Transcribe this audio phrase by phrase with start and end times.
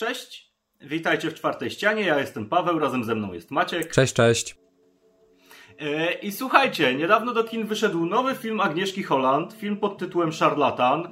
[0.00, 2.02] Cześć, witajcie w czwartej ścianie.
[2.02, 3.92] Ja jestem Paweł, razem ze mną jest Maciek.
[3.92, 4.56] Cześć, cześć.
[5.80, 11.08] E, I słuchajcie, niedawno do kin wyszedł nowy film Agnieszki Holland, film pod tytułem Szarlatan.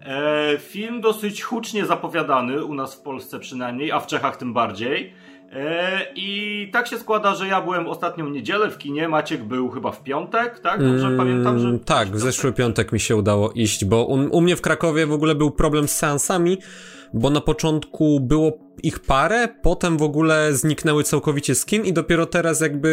[0.00, 5.12] E, film dosyć hucznie zapowiadany, u nas w Polsce przynajmniej, a w Czechach tym bardziej.
[5.52, 9.92] E, I tak się składa, że ja byłem ostatnią niedzielę w kinie, Maciek był chyba
[9.92, 10.82] w piątek, tak?
[10.82, 11.78] Dobrze mm, pamiętam, że...
[11.78, 15.12] Tak, w zeszły piątek mi się udało iść, bo u, u mnie w Krakowie w
[15.12, 16.58] ogóle był problem z seansami,
[17.14, 22.26] bo na początku było ich parę, potem w ogóle zniknęły całkowicie z kin i dopiero
[22.26, 22.88] teraz jakby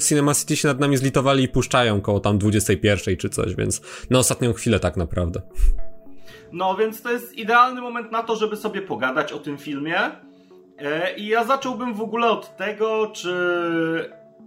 [0.00, 3.80] w Cinema City się nad nami zlitowali i puszczają koło tam 21 czy coś, więc
[4.10, 5.42] na ostatnią chwilę tak naprawdę.
[6.52, 9.98] No więc to jest idealny moment na to, żeby sobie pogadać o tym filmie.
[10.78, 13.30] E, I ja zacząłbym w ogóle od tego, czy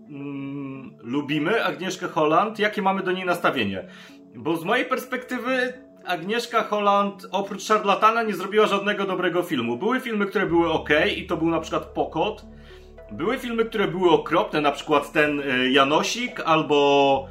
[0.09, 3.88] mm, lubimy Agnieszkę Holland, jakie mamy do niej nastawienie.
[4.36, 5.73] Bo z mojej perspektywy
[6.05, 9.78] Agnieszka Holland oprócz Szarlatana nie zrobiła żadnego dobrego filmu.
[9.78, 12.46] Były filmy, które były ok i to był na przykład Pokot.
[13.12, 17.28] Były filmy, które były okropne, na przykład ten e, Janosik albo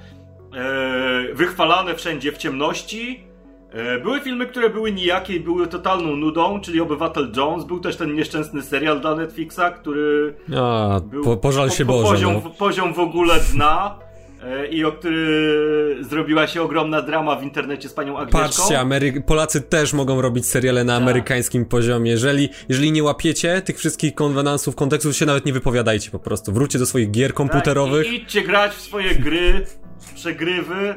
[0.55, 3.25] e, Wychwalane wszędzie w ciemności.
[3.73, 7.65] E, były filmy, które były nijakie i były totalną nudą, czyli Obywatel Jones.
[7.65, 10.35] Był też ten nieszczęsny serial dla Netflixa, który.
[10.57, 12.11] A, był po, pożal się po, Boże.
[12.11, 12.51] Poziom, no.
[12.51, 14.10] poziom w ogóle dna.
[14.43, 18.39] E, i o który zrobiła się ogromna drama w internecie z panią Agnieszką.
[18.39, 21.03] Patrzcie, Amery Polacy też mogą robić seriale na tak.
[21.03, 22.11] amerykańskim poziomie.
[22.11, 26.53] Jeżeli, jeżeli nie łapiecie tych wszystkich konwenansów, kontekstów, się nawet nie wypowiadajcie po prostu.
[26.53, 28.07] Wróćcie do swoich gier komputerowych.
[28.07, 29.67] Tak, i idźcie grać w swoje gry,
[30.15, 30.95] przegrywy.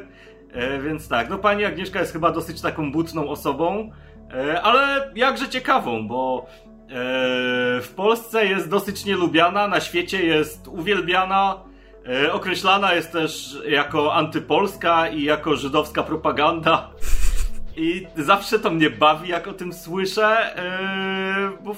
[0.52, 3.90] E, więc tak, no pani Agnieszka jest chyba dosyć taką butną osobą,
[4.34, 6.86] e, ale jakże ciekawą, bo e,
[7.80, 11.73] w Polsce jest dosyć nielubiana, na świecie jest uwielbiana
[12.32, 16.90] określana jest też jako antypolska i jako żydowska propaganda.
[17.76, 21.74] I zawsze to mnie bawi, jak o tym słyszę, e, bo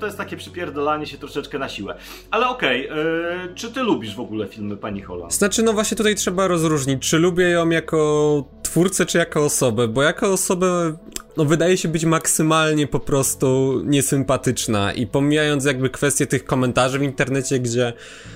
[0.00, 1.94] to jest takie przypierdolanie się troszeczkę na siłę.
[2.30, 5.34] Ale okej, okay, e, czy ty lubisz w ogóle filmy pani Holland?
[5.34, 10.02] Znaczy, no właśnie tutaj trzeba rozróżnić, czy lubię ją jako twórcę, czy jako osobę, bo
[10.02, 10.96] jako osobę
[11.36, 17.02] no wydaje się być maksymalnie po prostu niesympatyczna i pomijając jakby kwestię tych komentarzy w
[17.02, 17.92] internecie, gdzie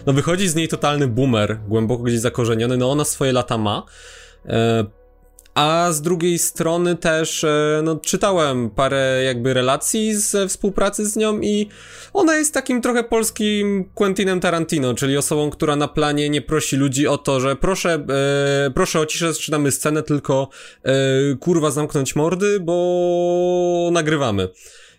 [0.06, 3.82] no wychodzi z niej totalny boomer, głęboko gdzieś zakorzeniony, no ona swoje lata ma,
[4.46, 4.84] e,
[5.58, 11.40] a z drugiej strony też, e, no, czytałem parę jakby relacji ze współpracy z nią
[11.40, 11.68] i
[12.12, 17.06] ona jest takim trochę polskim Quentinem Tarantino, czyli osobą, która na planie nie prosi ludzi
[17.06, 18.04] o to, że proszę,
[18.66, 20.48] e, proszę o ciszę, zaczynamy scenę, tylko
[20.82, 20.92] e,
[21.40, 24.48] kurwa zamknąć mordy, bo nagrywamy.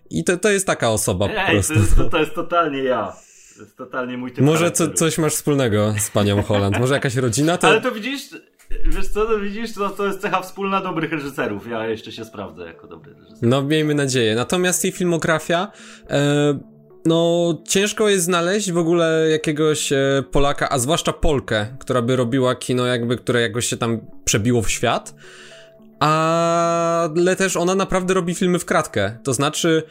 [0.09, 1.73] I to, to jest taka osoba Ej, po prostu.
[1.73, 3.13] To jest, to, to jest totalnie ja.
[3.55, 7.15] To jest totalnie mój typ Może co, coś masz wspólnego z panią Holland, może jakaś
[7.15, 7.57] rodzina?
[7.57, 7.67] To...
[7.67, 8.21] Ale to widzisz,
[8.85, 11.67] Wiesz co, to widzisz, to, to jest cecha wspólna dobrych reżyserów.
[11.67, 13.37] Ja jeszcze się sprawdzę jako dobry reżyser.
[13.41, 14.35] No, miejmy nadzieję.
[14.35, 15.71] Natomiast jej filmografia...
[16.09, 16.59] E,
[17.05, 22.55] no, ciężko jest znaleźć w ogóle jakiegoś e, Polaka, a zwłaszcza Polkę, która by robiła
[22.55, 25.15] kino, jakby, które jakoś się tam przebiło w świat.
[25.99, 29.17] Ale też ona naprawdę robi filmy w kratkę.
[29.23, 29.83] To znaczy,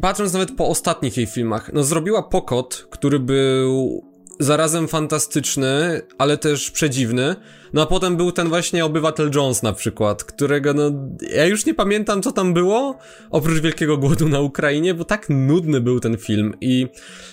[0.00, 4.04] patrząc nawet po ostatnich jej filmach, no zrobiła Pokot, który był
[4.38, 7.36] zarazem fantastyczny, ale też przedziwny.
[7.72, 10.90] No a potem był ten właśnie Obywatel Jones na przykład, którego no...
[11.34, 12.98] Ja już nie pamiętam co tam było,
[13.30, 16.86] oprócz Wielkiego Głodu na Ukrainie, bo tak nudny był ten film i...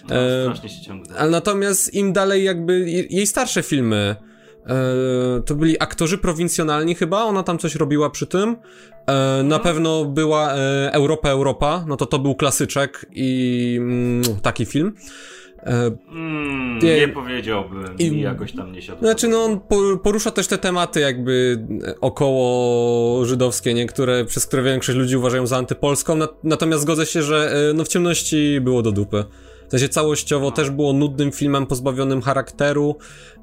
[0.10, 1.18] No, e, strasznie się ciągnął.
[1.18, 2.90] Ale natomiast im dalej jakby...
[3.10, 4.16] Jej starsze filmy...
[4.68, 8.50] E, to byli aktorzy prowincjonalni chyba, ona tam coś robiła przy tym.
[8.50, 9.60] E, na no.
[9.60, 14.94] pewno była e, Europa Europa, no to to był klasyczek i mm, taki film.
[15.66, 19.00] Mm, nie, nie powiedziałbym, i jakoś tam nie siadł.
[19.00, 19.60] Znaczy, no on
[20.04, 21.66] porusza też te tematy jakby
[22.02, 27.74] około żydowskie, niektóre, przez które większość ludzi uważają za antypolską, natomiast zgodzę się, że e,
[27.74, 29.26] no w ciemności było do dupy.
[29.68, 32.98] W sensie całościowo też było nudnym filmem pozbawionym charakteru,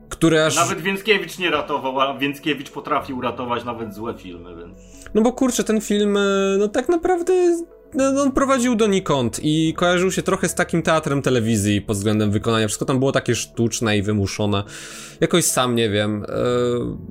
[0.09, 0.57] który aż...
[0.57, 4.79] Nawet Więckiewicz nie ratował, a Więckiewicz potrafił ratować nawet złe filmy, więc...
[5.15, 7.33] No bo kurczę, ten film, e, no tak naprawdę
[7.95, 12.31] no, no, on prowadził donikąd i kojarzył się trochę z takim teatrem telewizji pod względem
[12.31, 12.67] wykonania.
[12.67, 14.65] Wszystko tam było takie sztuczne i wymuszone.
[15.21, 16.25] Jakoś sam nie wiem.
[16.29, 16.37] E,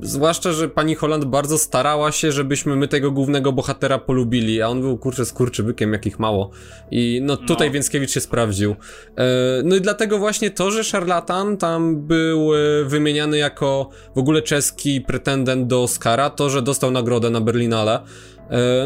[0.01, 4.81] zwłaszcza, że pani Holland bardzo starała się, żebyśmy my tego głównego bohatera polubili, a on
[4.81, 6.49] był kurczę skurczybykiem, jakich mało.
[6.91, 7.73] I no tutaj no.
[7.73, 8.75] Więckiewicz się sprawdził.
[9.17, 9.25] E,
[9.63, 15.01] no i dlatego właśnie to, że szarlatan tam był e, wymieniany jako w ogóle czeski
[15.01, 17.99] pretendent do Oscara, to, że dostał nagrodę na Berlinale,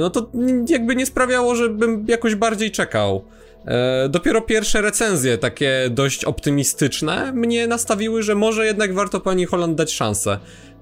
[0.01, 0.30] no to
[0.69, 3.25] jakby nie sprawiało, żebym jakoś bardziej czekał.
[3.65, 9.77] E, dopiero pierwsze recenzje, takie dość optymistyczne, mnie nastawiły, że może jednak warto pani Holland
[9.77, 10.39] dać szansę.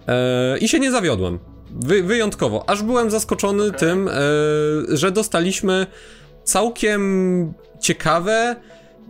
[0.08, 1.40] E, I się nie zawiodłem.
[1.72, 2.70] Wy, wyjątkowo.
[2.70, 3.80] Aż byłem zaskoczony okay.
[3.80, 4.10] tym,
[4.90, 5.88] że dostaliśmy
[6.44, 8.56] całkiem ciekawe,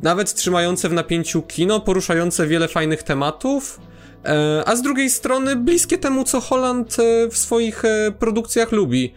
[0.01, 3.79] nawet trzymające w napięciu kino, poruszające wiele fajnych tematów,
[4.25, 9.13] e, a z drugiej strony bliskie temu, co Holland e, w swoich e, produkcjach lubi.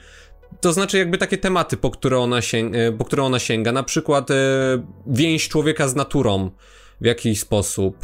[0.65, 4.29] To znaczy jakby takie tematy, po które ona, sięga, po które ona sięga, na przykład
[5.07, 6.51] więź człowieka z naturą
[7.01, 7.97] w jakiś sposób,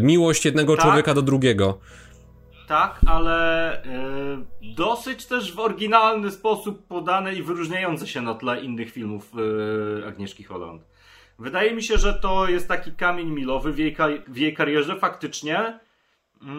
[0.00, 0.84] miłość jednego tak.
[0.84, 1.78] człowieka do drugiego.
[2.68, 3.82] Tak, ale
[4.76, 9.32] dosyć też w oryginalny sposób podane i wyróżniające się na tle innych filmów
[10.08, 10.82] Agnieszki Holland.
[11.38, 13.96] Wydaje mi się, że to jest taki kamień milowy w jej,
[14.28, 15.80] w jej karierze faktycznie,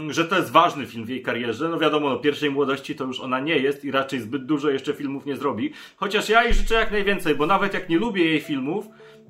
[0.10, 1.70] że to jest ważny film w jej karierze.
[1.70, 4.94] No wiadomo, no pierwszej młodości to już ona nie jest i raczej zbyt dużo jeszcze
[4.94, 5.74] filmów nie zrobi.
[5.96, 8.86] Chociaż ja jej życzę jak najwięcej, bo nawet jak nie lubię jej filmów,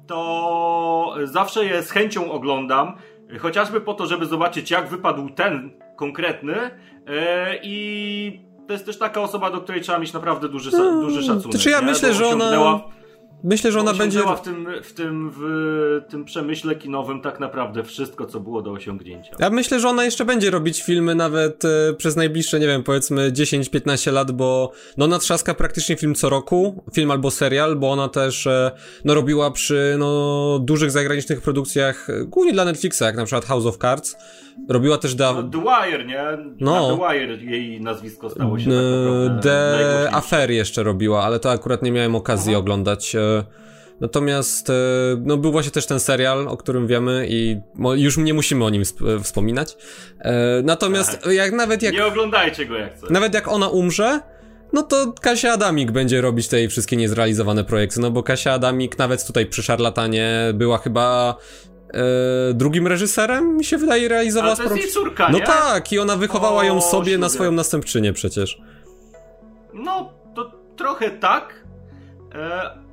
[0.08, 2.94] to zawsze je z chęcią oglądam,
[3.40, 6.56] chociażby po to, żeby zobaczyć jak wypadł ten konkretny
[7.08, 11.22] e, i to jest też taka osoba, do której trzeba mieć naprawdę duży, duży hmm,
[11.22, 11.58] szacunek.
[11.58, 11.86] To czy ja nie?
[11.86, 12.82] myślę, że ona
[13.44, 14.20] Myślę, że ona będzie.
[14.38, 15.42] w tym, w, tym, w
[16.10, 19.36] tym przemyśle kinowym tak naprawdę wszystko, co było do osiągnięcia.
[19.40, 23.32] Ja myślę, że ona jeszcze będzie robić filmy nawet e, przez najbliższe, nie wiem, powiedzmy
[23.32, 28.10] 10-15 lat, bo no ona trzaska praktycznie film co roku, film albo serial, bo ona
[28.10, 28.72] też e,
[29.06, 33.66] no robiła przy no dużych zagranicznych produkcjach, e, głównie dla Netflixa, jak na przykład House
[33.66, 34.18] of Cards.
[34.70, 35.34] Robiła też da...
[35.34, 36.24] No, The Wire, nie?
[36.60, 36.98] No.
[36.98, 41.84] Na The Wire jej nazwisko stało się tak The Affair jeszcze robiła, ale to akurat
[41.84, 42.60] nie miałem okazji Aha.
[42.60, 43.16] oglądać.
[43.16, 43.33] E,
[44.02, 44.74] natomiast e,
[45.22, 47.62] no, był właśnie też ten serial, o którym wiemy i
[47.96, 48.84] już nie musimy o nim
[49.24, 49.78] wspominać.
[50.20, 51.34] E, natomiast Aha.
[51.34, 51.94] jak nawet jak...
[51.94, 53.10] Nie oglądajcie go jak chcesz.
[53.10, 54.20] Nawet jak ona umrze,
[54.74, 59.28] no to Kasia Adamik będzie robić te wszystkie niezrealizowane projekty, no bo Kasia Adamik nawet
[59.28, 61.36] tutaj przy Szarlatanie była chyba
[61.94, 64.56] e, drugim reżyserem, mi się wydaje, realizowała...
[64.56, 65.46] Ale to jest jej córka, No nie?
[65.46, 68.62] tak, i ona wychowała o, ją sobie na swoją następczynię przecież.
[69.74, 71.63] No, to trochę tak, e,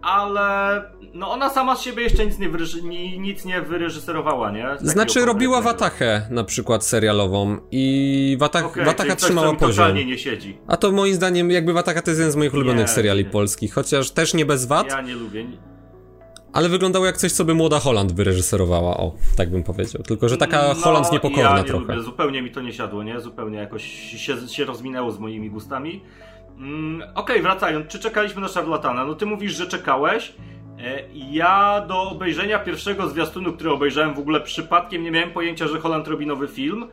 [0.02, 0.82] ale
[1.14, 2.82] no ona sama z siebie jeszcze nic nie, wyreży-
[3.18, 4.66] nic nie wyreżyserowała, nie?
[4.80, 9.94] Znaczy robiła Watachę na przykład serialową i Watach, okay, Watacha trzymała poziom.
[9.94, 10.58] nie siedzi.
[10.66, 13.30] A to moim zdaniem jakby Watacha to jest jeden z moich ulubionych nie, seriali nie.
[13.30, 14.88] polskich, chociaż też nie bez wad.
[14.88, 15.46] Ja nie lubię.
[16.52, 20.02] Ale wyglądało jak coś, co by młoda Holland wyreżyserowała, o, tak bym powiedział.
[20.02, 21.92] Tylko, że taka no, Holland niepokorna ja nie trochę.
[21.94, 22.02] Lubię.
[22.02, 23.20] Zupełnie mi to nie siadło, nie?
[23.20, 23.84] Zupełnie jakoś
[24.16, 26.02] się, się rozminęło z moimi gustami.
[26.60, 29.04] Mm, Okej, okay, wracając, czy czekaliśmy na Charlatana?
[29.04, 30.32] No ty mówisz, że czekałeś.
[30.78, 35.80] E, ja do obejrzenia pierwszego zwiastunu, który obejrzałem w ogóle przypadkiem, nie miałem pojęcia, że
[35.80, 36.86] Holland robi nowy film.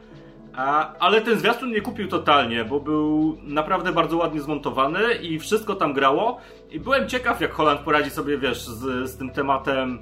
[0.99, 5.93] Ale ten zwiastun nie kupił totalnie, bo był naprawdę bardzo ładnie zmontowany i wszystko tam
[5.93, 6.39] grało.
[6.71, 9.99] I byłem ciekaw, jak Holland poradzi sobie, wiesz, z, z tym tematem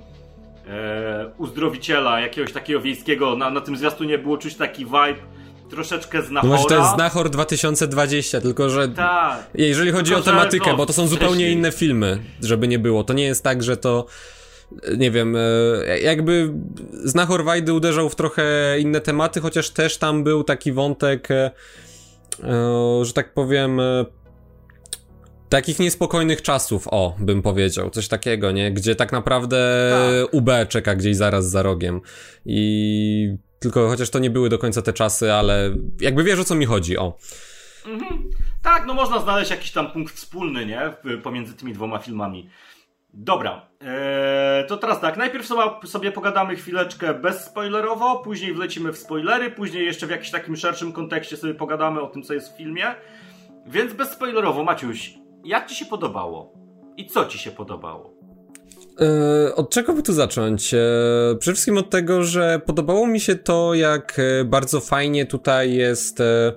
[0.68, 3.36] e, uzdrowiciela, jakiegoś takiego wiejskiego.
[3.36, 5.35] Na, na tym zwiastunie było czuć taki vibe
[5.70, 6.52] troszeczkę znachora.
[6.54, 9.48] No właśnie to jest Znachor 2020, tylko że tak.
[9.54, 11.54] jeżeli chodzi tylko, o tematykę, no, bo to są zupełnie wcześniej.
[11.54, 13.04] inne filmy, żeby nie było.
[13.04, 14.06] To nie jest tak, że to
[14.98, 16.54] nie wiem, e, jakby
[17.04, 21.52] Znachor Wajdy uderzał w trochę inne tematy, chociaż też tam był taki wątek, e,
[22.44, 23.82] e, że tak powiem,
[25.50, 28.72] takich niespokojnych czasów, o, bym powiedział, coś takiego, nie?
[28.72, 29.92] Gdzie tak naprawdę
[30.24, 30.34] tak.
[30.34, 32.02] UB czeka gdzieś zaraz za rogiem
[32.46, 36.56] i tylko chociaż to nie były do końca te czasy, ale jakby wiesz o co
[36.56, 37.18] mi chodzi, o.
[37.86, 38.30] Mhm.
[38.62, 40.94] Tak, no można znaleźć jakiś tam punkt wspólny, nie?
[41.24, 42.50] Pomiędzy tymi dwoma filmami.
[43.14, 45.48] Dobra, eee, to teraz tak, najpierw
[45.86, 51.38] sobie pogadamy chwileczkę bezspoilerowo, później wlecimy w spoilery, później jeszcze w jakimś takim szerszym kontekście
[51.38, 52.96] sobie pogadamy o tym, co jest w filmie.
[53.68, 56.54] Więc bezspoilerowo, Maciuś, jak Ci się podobało?
[56.98, 58.15] I co Ci się podobało?
[59.00, 60.74] Eee, od czego by tu zacząć?
[60.74, 60.80] Eee,
[61.40, 66.22] przede wszystkim od tego, że podobało mi się to, jak e, bardzo fajnie tutaj jest
[66.22, 66.54] e,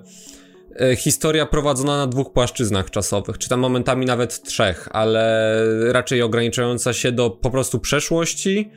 [0.79, 6.93] E, historia prowadzona na dwóch płaszczyznach czasowych, czy tam momentami nawet trzech, ale raczej ograniczająca
[6.93, 8.71] się do po prostu przeszłości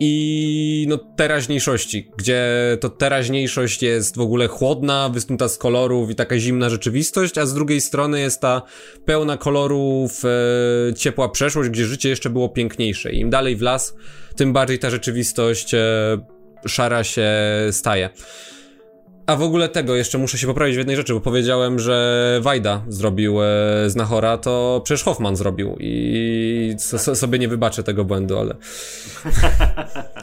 [0.00, 2.42] i no teraźniejszości, gdzie
[2.80, 7.54] to teraźniejszość jest w ogóle chłodna, wysnuta z kolorów i taka zimna rzeczywistość, a z
[7.54, 8.62] drugiej strony jest ta
[9.04, 13.12] pełna kolorów e, ciepła przeszłość, gdzie życie jeszcze było piękniejsze.
[13.12, 13.94] Im dalej w las,
[14.36, 16.18] tym bardziej ta rzeczywistość e,
[16.66, 17.32] szara się
[17.70, 18.10] staje.
[19.26, 22.82] A w ogóle tego jeszcze muszę się poprawić w jednej rzeczy, bo powiedziałem, że Wajda
[22.88, 23.46] zrobił e,
[23.86, 28.54] Znachora, to przecież Hoffman zrobił i so, sobie nie wybaczę tego błędu, ale...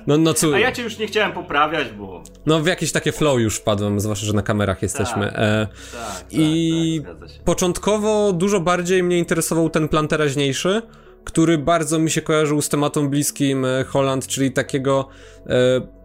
[0.07, 0.55] No, no co...
[0.55, 2.23] A ja cię już nie chciałem poprawiać, bo...
[2.45, 5.25] No w jakieś takie flow już wpadłem, zwłaszcza, że na kamerach jesteśmy.
[5.25, 10.81] Tak, e, tak, I tak, tak początkowo dużo bardziej mnie interesował ten plan teraźniejszy,
[11.23, 15.07] który bardzo mi się kojarzył z tematem bliskim e, Holland, czyli takiego...
[15.47, 16.00] E,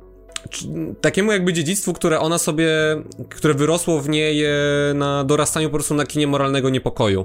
[1.00, 2.68] takiemu jakby dziedzictwu, które ona sobie,
[3.28, 4.50] które wyrosło w niej e,
[4.94, 7.24] na dorastaniu po prostu na kinie moralnego niepokoju.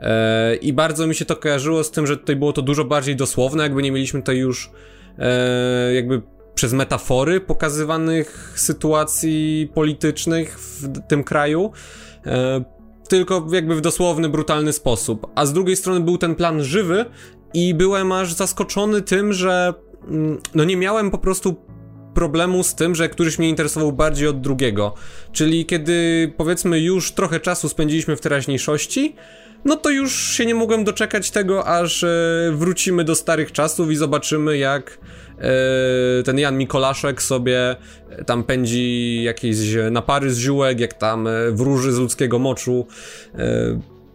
[0.00, 3.16] E, I bardzo mi się to kojarzyło z tym, że tutaj było to dużo bardziej
[3.16, 4.70] dosłowne, jakby nie mieliśmy tutaj już
[5.18, 6.22] e, jakby
[6.54, 11.72] przez metafory pokazywanych sytuacji politycznych w tym kraju,
[13.08, 15.26] tylko jakby w dosłowny, brutalny sposób.
[15.34, 17.04] A z drugiej strony był ten plan żywy
[17.54, 19.74] i byłem aż zaskoczony tym, że
[20.08, 21.56] mm, no nie miałem po prostu
[22.14, 24.94] problemu z tym, że któryś mnie interesował bardziej od drugiego.
[25.32, 29.14] Czyli kiedy powiedzmy już trochę czasu spędziliśmy w teraźniejszości,
[29.64, 32.08] no to już się nie mogłem doczekać tego, aż e,
[32.52, 34.98] wrócimy do starych czasów i zobaczymy jak
[35.38, 37.76] e, ten Jan Mikolaszek sobie
[38.26, 39.56] tam pędzi jakieś
[39.90, 42.86] napary z ziółek, jak tam e, wróży z ludzkiego moczu.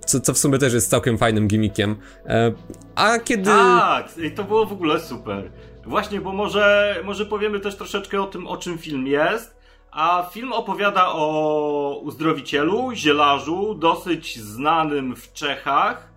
[0.05, 1.95] Co, co w sumie też jest całkiem fajnym gimmickiem.
[2.95, 3.45] A kiedy.
[3.45, 5.51] Tak, i to było w ogóle super.
[5.85, 9.63] Właśnie, bo może, może powiemy też troszeczkę o tym, o czym film jest.
[9.91, 16.11] A film opowiada o uzdrowicielu, zielarzu, dosyć znanym w Czechach,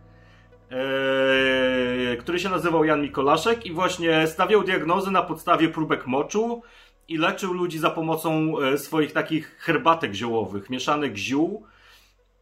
[0.70, 6.62] yy, który się nazywał Jan Mikolaszek i właśnie stawiał diagnozy na podstawie próbek moczu
[7.08, 11.66] i leczył ludzi za pomocą e, swoich takich herbatek ziołowych, mieszanek ziół.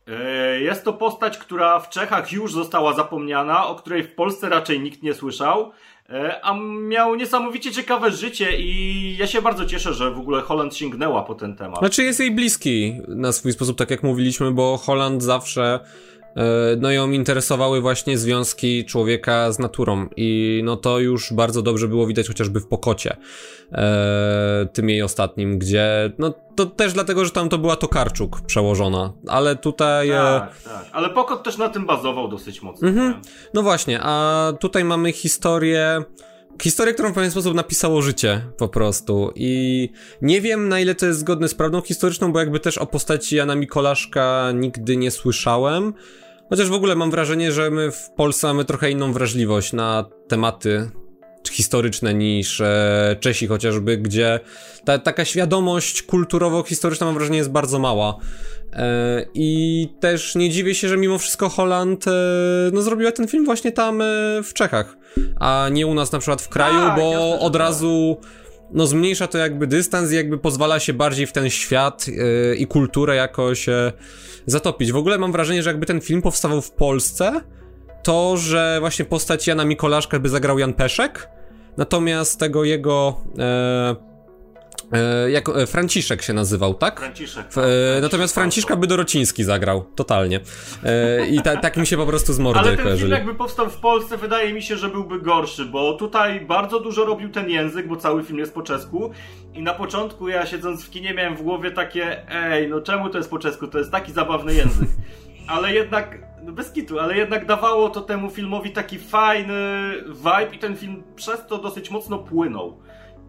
[0.07, 4.81] E, jest to postać, która w Czechach już została zapomniana, o której w Polsce raczej
[4.81, 5.73] nikt nie słyszał.
[6.11, 6.55] E, a
[6.89, 11.35] miał niesamowicie ciekawe życie i ja się bardzo cieszę, że w ogóle Holland sięgnęła po
[11.35, 11.79] ten temat.
[11.79, 15.81] Znaczy jest jej bliski na swój sposób, tak jak mówiliśmy, bo Holland zawsze
[16.81, 22.07] no ją interesowały właśnie związki człowieka z naturą i no to już bardzo dobrze było
[22.07, 23.17] widać chociażby w Pokocie,
[23.73, 29.12] e, tym jej ostatnim, gdzie no to też dlatego, że tam to była Tokarczuk przełożona,
[29.29, 30.11] ale tutaj...
[30.11, 30.69] E, tak, e...
[30.69, 32.88] tak, ale Pokot też na tym bazował dosyć mocno.
[32.88, 33.14] Mhm.
[33.55, 36.03] No właśnie, a tutaj mamy historię...
[36.62, 39.88] Historię, którą w pewien sposób napisało życie po prostu i
[40.23, 43.37] nie wiem na ile to jest zgodne z prawdą historyczną, bo jakby też o postaci
[43.37, 45.95] Jana Mikolaszka nigdy nie słyszałem,
[46.49, 50.91] chociaż w ogóle mam wrażenie, że my w Polsce mamy trochę inną wrażliwość na tematy
[51.51, 54.41] historyczne niż e, Czesi chociażby, gdzie
[54.85, 58.19] ta, taka świadomość kulturowo-historyczna mam wrażenie jest bardzo mała.
[58.73, 62.11] E, I też nie dziwię się, że mimo wszystko Holland e,
[62.73, 64.05] no, zrobiła ten film właśnie tam e,
[64.45, 64.97] w Czechach,
[65.41, 68.17] a nie u nas na przykład w kraju, tak, bo od razu
[68.73, 72.66] no zmniejsza to jakby dystans i jakby pozwala się bardziej w ten świat yy, i
[72.66, 73.92] kulturę jakoś yy,
[74.47, 74.92] zatopić.
[74.92, 77.40] W ogóle mam wrażenie, że jakby ten film powstawał w Polsce,
[78.02, 81.28] to, że właśnie postać Jana Mikolaszka by zagrał Jan Peszek,
[81.76, 83.21] natomiast tego jego...
[83.38, 84.13] E,
[85.29, 87.00] jak e, Franciszek się nazywał, tak?
[87.00, 87.47] Franciszek.
[87.49, 87.64] tak,
[88.03, 90.41] natomiast Franciszka by Dorociński zagrał, totalnie.
[90.85, 93.12] E, I ta, tak mi się po prostu z mordy Ale ten kojarzyli.
[93.12, 97.05] film jakby powstał w Polsce, wydaje mi się, że byłby gorszy, bo tutaj bardzo dużo
[97.05, 99.11] robił ten język, bo cały film jest po czesku
[99.55, 103.19] i na początku ja siedząc w kinie miałem w głowie takie ej, no czemu to
[103.19, 103.67] jest po czesku?
[103.67, 104.88] To jest taki zabawny język.
[105.47, 109.55] Ale jednak no bez kitu, ale jednak dawało to temu filmowi taki fajny
[110.09, 112.79] vibe i ten film przez to dosyć mocno płynął.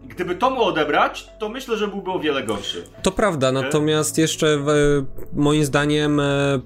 [0.08, 2.84] Gdyby to mu odebrać, to myślę, że byłby o wiele gorszy.
[3.02, 4.58] To prawda, natomiast jeszcze
[5.32, 6.60] moim zdaniem e,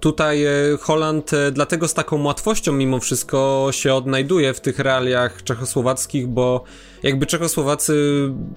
[0.00, 0.50] tutaj e,
[0.80, 6.64] Holland e, dlatego z taką łatwością mimo wszystko się odnajduje w tych realiach czechosłowackich, bo
[7.02, 7.94] jakby Czechosłowacy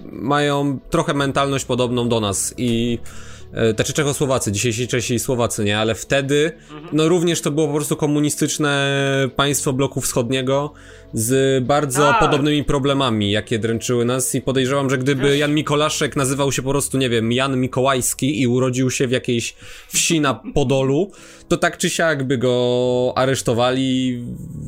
[0.06, 3.33] mają trochę mentalność podobną do nas i E,
[3.76, 6.90] znaczy Czechosłowacy, dzisiejsi Czesi i Słowacy, nie, ale wtedy, mhm.
[6.94, 8.94] no również to było po prostu komunistyczne
[9.36, 10.74] państwo bloku wschodniego
[11.14, 12.20] z bardzo tak.
[12.20, 15.38] podobnymi problemami, jakie dręczyły nas i podejrzewam, że gdyby.
[15.38, 19.56] Jan Mikolaszek nazywał się po prostu, nie wiem, Jan Mikołajski i urodził się w jakiejś
[19.88, 21.12] wsi na Podolu,
[21.48, 24.24] to tak czy siak by go aresztowali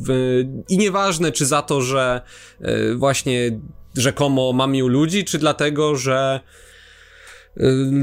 [0.06, 0.42] w...
[0.70, 2.22] i nieważne czy za to, że
[2.62, 3.60] e, właśnie
[3.98, 6.39] rzekomo mamił ludzi, czy dlatego, że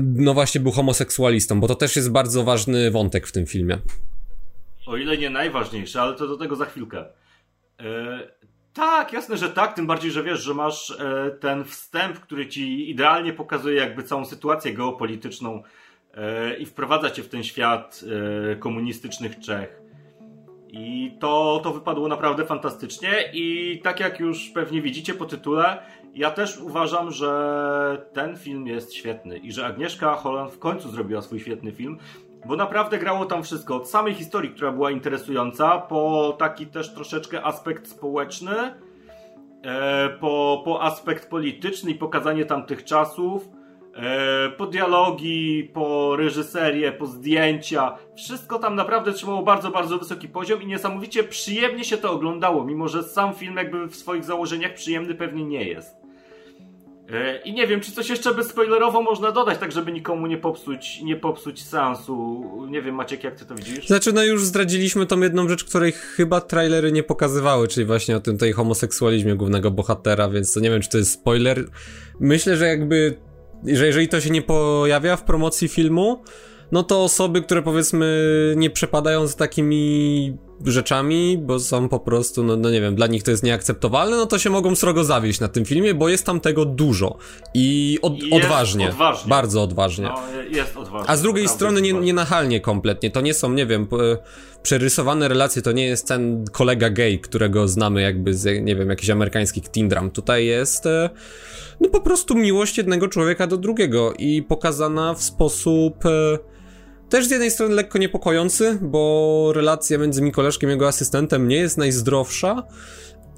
[0.03, 3.79] no właśnie był homoseksualistą, bo to też jest bardzo ważny wątek w tym filmie.
[4.87, 7.05] O ile nie najważniejszy, ale to do tego za chwilkę.
[7.81, 8.29] E,
[8.75, 12.91] tak, jasne, że tak, tym bardziej, że wiesz, że masz e, ten wstęp, który ci
[12.91, 15.63] idealnie pokazuje jakby całą sytuację geopolityczną
[16.15, 18.05] e, i wprowadza cię w ten świat
[18.53, 19.83] e, komunistycznych Czech.
[20.69, 25.83] I to, to wypadło naprawdę fantastycznie i tak jak już pewnie widzicie po tytule,
[26.15, 31.23] ja też uważam, że ten film jest świetny i że Agnieszka Holland w końcu zrobiła
[31.23, 31.99] swój świetny film,
[32.47, 33.77] bo naprawdę grało tam wszystko.
[33.77, 38.55] Od samej historii, która była interesująca, po taki też troszeczkę aspekt społeczny,
[39.65, 43.49] e, po, po aspekt polityczny i pokazanie tamtych czasów
[43.95, 47.99] E, po dialogi, po reżyserię, po zdjęcia.
[48.17, 52.89] Wszystko tam naprawdę trzymało bardzo, bardzo wysoki poziom i niesamowicie przyjemnie się to oglądało, mimo
[52.89, 56.02] że sam film jakby w swoich założeniach przyjemny pewnie nie jest.
[57.11, 61.01] E, I nie wiem, czy coś jeszcze bezspoilerowo można dodać, tak żeby nikomu nie popsuć,
[61.03, 62.45] nie popsuć seansu.
[62.71, 63.87] Nie wiem, Maciek, jak ty to widzisz?
[63.87, 68.21] Znaczy, no już zdradziliśmy tą jedną rzecz, której chyba trailery nie pokazywały, czyli właśnie o
[68.21, 71.65] tym tej homoseksualizmie głównego bohatera, więc to nie wiem, czy to jest spoiler.
[72.21, 73.17] Myślę, że jakby,
[73.67, 76.23] że jeżeli to się nie pojawia w promocji filmu,
[76.73, 82.57] no to osoby, które powiedzmy nie przepadają za takimi rzeczami, bo są po prostu, no,
[82.57, 85.49] no nie wiem, dla nich to jest nieakceptowalne, no to się mogą srogo zawieść na
[85.49, 87.17] tym filmie, bo jest tam tego dużo
[87.55, 89.29] i, od, odważnie, odważnie.
[89.31, 90.05] bardzo odważnie.
[90.05, 91.09] No, jest odważny.
[91.09, 93.11] A z drugiej strony nie, nie nachalnie kompletnie.
[93.11, 93.87] To nie są, nie wiem,
[94.63, 99.11] przerysowane relacje, to nie jest ten kolega gay, którego znamy jakby z, nie wiem, jakichś
[99.11, 100.11] amerykańskich teen dram.
[100.11, 101.11] Tutaj jest e,
[101.81, 106.39] no po prostu miłość jednego człowieka do drugiego i pokazana w sposób e,
[107.13, 111.79] też z jednej strony lekko niepokojący, bo relacja między Mikoleszkiem i jego asystentem nie jest
[111.79, 112.63] najzdrowsza,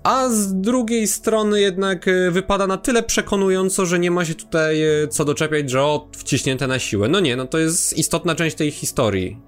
[0.03, 4.83] a z drugiej strony jednak e, wypada na tyle przekonująco, że nie ma się tutaj
[4.83, 7.09] e, co doczepiać, że o, wciśnięte na siłę.
[7.09, 9.39] No nie, no to jest istotna część tej historii.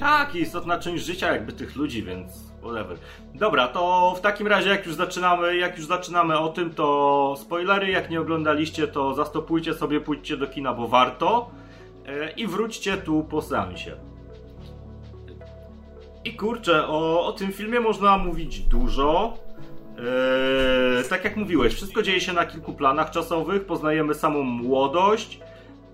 [0.00, 2.32] Tak, istotna część życia jakby tych ludzi, więc
[2.62, 2.98] whatever.
[3.34, 7.88] Dobra, to w takim razie jak już zaczynamy, jak już zaczynamy o tym, to spoilery,
[7.88, 11.50] jak nie oglądaliście, to zastopujcie sobie, pójdźcie do kina, bo warto
[12.36, 13.96] i wróćcie tu po seansie.
[16.24, 19.38] I kurczę, o, o tym filmie można mówić dużo.
[19.98, 23.66] Eee, tak jak mówiłeś, wszystko dzieje się na kilku planach czasowych.
[23.66, 25.40] Poznajemy samą młodość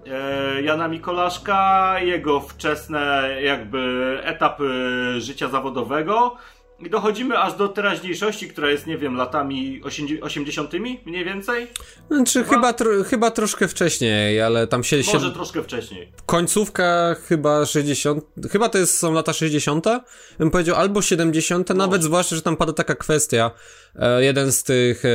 [0.06, 4.70] e, Jana Mikolaszka, jego wczesne jakby etapy
[5.18, 6.36] życia zawodowego.
[6.80, 9.80] I dochodzimy aż do teraźniejszości, która jest, nie wiem, latami
[10.22, 10.72] 80.
[11.06, 11.66] mniej więcej?
[12.10, 16.12] Znaczy, chyba, tro, chyba troszkę wcześniej, ale tam się, się Może troszkę wcześniej.
[16.26, 19.84] końcówka chyba 60, chyba to jest, są lata 60,
[20.38, 23.50] bym powiedział, albo 70, nawet zwłaszcza, że tam pada taka kwestia,
[23.96, 25.08] e, jeden z tych, e,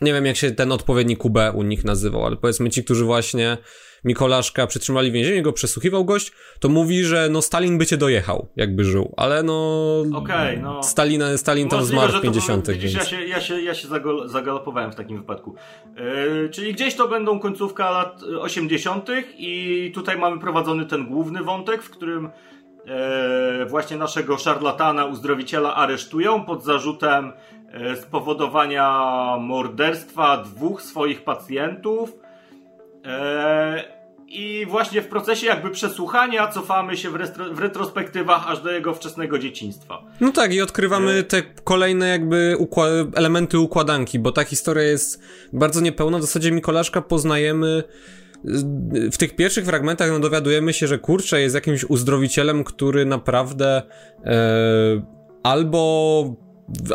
[0.00, 3.58] nie wiem jak się ten odpowiedni QB u nich nazywał, ale powiedzmy ci, którzy właśnie
[4.04, 8.48] Mikolaszka przytrzymali w więzieniu, go przesłuchiwał gość, to mówi, że no Stalin by cię dojechał,
[8.56, 10.04] jakby żył, ale no...
[10.14, 10.82] Okej, no.
[10.82, 12.66] Stalin, Stalin tam Możliwe, zmarł w to 50.
[12.66, 13.10] będą- Widzisz, więc...
[13.10, 15.54] ja się, ja się, ja się zagol, zagalopowałem w takim wypadku.
[15.96, 19.08] Yy, czyli gdzieś to będą końcówka lat y, 80.
[19.36, 22.30] i tutaj mamy prowadzony ten główny wątek, w którym
[22.86, 27.32] e, właśnie naszego szarlatana, uzdrowiciela aresztują pod zarzutem
[28.02, 28.88] spowodowania
[29.40, 32.12] morderstwa dwóch swoich pacjentów.
[33.06, 38.70] E, I właśnie w procesie jakby przesłuchania cofamy się w, restro, w retrospektywach aż do
[38.70, 40.02] jego wczesnego dzieciństwa.
[40.20, 41.22] No tak, i odkrywamy E.
[41.22, 46.18] te kolejne jakby ukła- elementy układanki, bo ta historia jest bardzo niepełna.
[46.18, 47.82] W zasadzie Mikolaszka poznajemy
[49.12, 53.82] w tych pierwszych fragmentach no dowiadujemy się, że kurczę jest jakimś uzdrowicielem, który naprawdę
[54.24, 54.32] e,
[55.42, 56.24] albo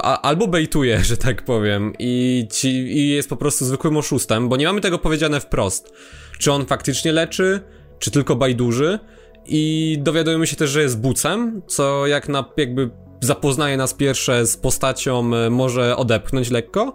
[0.01, 4.57] a, albo bejtuje, że tak powiem, i, ci, i jest po prostu zwykłym oszustem, bo
[4.57, 5.93] nie mamy tego powiedziane wprost.
[6.39, 7.61] Czy on faktycznie leczy,
[7.99, 8.99] czy tylko bajduży?
[9.45, 12.89] I dowiadujemy się też, że jest bucem, co jak na jakby
[13.21, 16.93] zapoznaje nas pierwsze z postacią e, może odepchnąć lekko,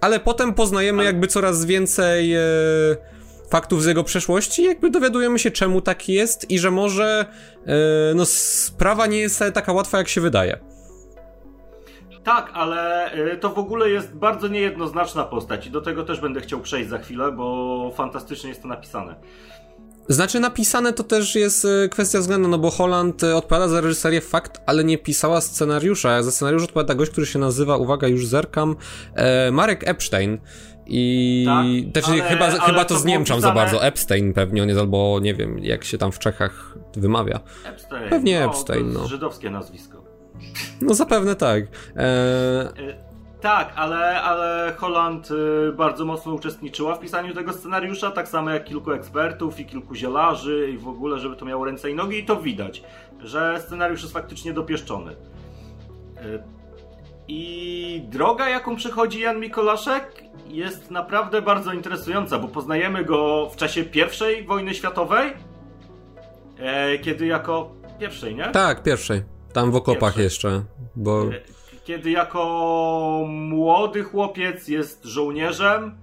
[0.00, 2.40] ale potem poznajemy jakby coraz więcej e,
[3.50, 7.26] faktów z jego przeszłości, jakby dowiadujemy się czemu tak jest i że może
[7.66, 10.58] e, no sprawa nie jest taka łatwa jak się wydaje.
[12.28, 16.40] Tak, ale y, to w ogóle jest bardzo niejednoznaczna postać i do tego też będę
[16.40, 19.14] chciał przejść za chwilę, bo fantastycznie jest to napisane.
[20.08, 24.20] Znaczy napisane to też jest e, kwestia względu, no bo Holland e, odpowiada za reżyserię
[24.20, 26.22] fakt, ale nie pisała scenariusza.
[26.22, 28.76] Za scenariusz odpowiada gość, który się nazywa, uwaga, już zerkam,
[29.14, 30.38] e, Marek Epstein.
[30.86, 33.84] I Tak, też ale- chyba, ale chyba to to z było Niemczam za pisane- bardzo.
[33.84, 37.40] Epstein pewnie on jest, albo nie wiem, jak się tam w Czechach wymawia.
[37.64, 38.10] Epstein.
[38.10, 39.08] Pewnie no, Epstein, to jest no.
[39.08, 39.97] żydowskie nazwisko.
[40.80, 41.64] No zapewne tak.
[41.96, 43.08] E, Y,
[43.40, 48.64] Tak, ale, ale Holland y, bardzo mocno uczestniczyła w pisaniu tego scenariusza, tak samo jak
[48.64, 52.24] kilku ekspertów i kilku zielarzy i w ogóle, żeby to miało ręce i nogi i
[52.24, 52.82] to widać,
[53.20, 55.12] że scenariusz jest faktycznie dopieszczony.
[55.12, 55.16] Y,
[57.28, 63.84] I droga, jaką przechodzi Jan Mikolaszek jest naprawdę bardzo interesująca, bo poznajemy go w czasie
[63.84, 65.32] pierwszej wojny światowej,
[66.58, 68.44] e, kiedy jako pierwszej, nie?
[68.44, 69.37] tak, pierwszej.
[69.58, 70.24] Tam w okopach Pierwszej.
[70.24, 70.64] jeszcze,
[70.96, 71.30] bo...
[71.84, 75.98] Kiedy jako młody chłopiec jest żołnierzem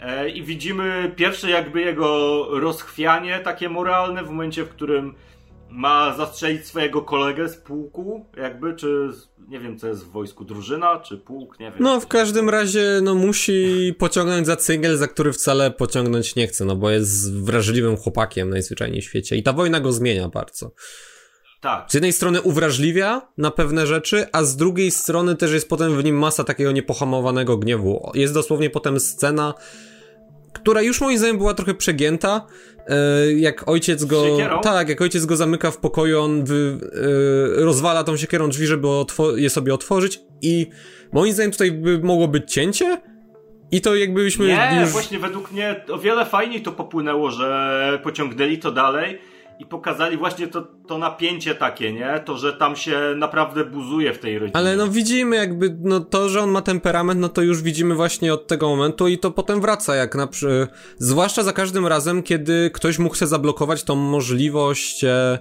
[0.00, 5.14] e, i widzimy pierwsze jakby jego rozchwianie takie moralne w momencie, w którym
[5.70, 9.08] ma zastrzelić swojego kolegę z pułku, jakby, czy
[9.48, 11.78] nie wiem co jest w wojsku, drużyna, czy pułk, nie wiem.
[11.80, 16.64] No, w każdym razie, no musi pociągnąć za cyngiel, za który wcale pociągnąć nie chce,
[16.64, 20.72] no bo jest wrażliwym chłopakiem najzwyczajniej w świecie i ta wojna go zmienia bardzo.
[21.60, 21.90] Tak.
[21.90, 26.04] Z jednej strony uwrażliwia na pewne rzeczy, a z drugiej strony też jest potem w
[26.04, 28.10] nim masa takiego niepohamowanego gniewu.
[28.14, 29.54] Jest dosłownie potem scena,
[30.52, 32.46] która już moim zdaniem była trochę przegięta,
[32.86, 34.24] e, jak ojciec go.
[34.62, 36.78] Tak, jak ojciec go zamyka w pokoju, on wy,
[37.60, 38.88] e, rozwala tą siekierą drzwi, żeby
[39.36, 40.66] je sobie otworzyć, i
[41.12, 43.00] moim zdaniem tutaj by mogło być cięcie.
[43.70, 44.46] I to jakbyśmy.
[44.46, 44.90] Nie, już...
[44.90, 49.18] właśnie według mnie o wiele fajniej to popłynęło, że pociągnęli to dalej
[49.58, 52.20] i pokazali właśnie to, to napięcie takie, nie?
[52.24, 54.56] To, że tam się naprawdę buzuje w tej rodzinie.
[54.56, 58.34] Ale no widzimy jakby, no to, że on ma temperament, no to już widzimy właśnie
[58.34, 60.68] od tego momentu i to potem wraca, jak na przy...
[60.98, 65.38] zwłaszcza za każdym razem, kiedy ktoś mu chce zablokować tą możliwość e,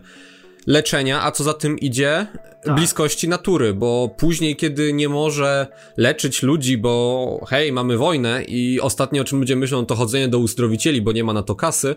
[0.68, 2.28] leczenia, a co za tym idzie,
[2.64, 2.76] tak.
[2.76, 9.22] bliskości natury, bo później, kiedy nie może leczyć ludzi, bo hej, mamy wojnę i ostatnie
[9.22, 11.96] o czym ludzie myślą to chodzenie do uzdrowicieli, bo nie ma na to kasy,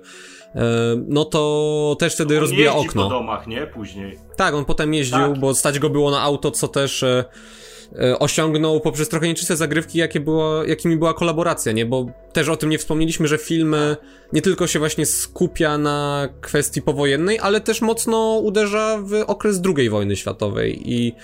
[0.55, 0.61] e,
[1.09, 3.03] no to też wtedy on rozbija okno.
[3.03, 3.67] po domach, nie?
[3.67, 4.19] Później.
[4.37, 5.39] Tak, on potem jeździł, tak.
[5.39, 7.25] bo stać go było na auto, co też e,
[8.19, 11.87] osiągnął poprzez trochę nieczyste zagrywki, jakie było, jakimi była kolaboracja, nie?
[11.87, 13.77] Bo też o tym nie wspomnieliśmy, że film
[14.33, 19.91] nie tylko się właśnie skupia na kwestii powojennej, ale też mocno uderza w okres II
[19.91, 21.15] wojny światowej i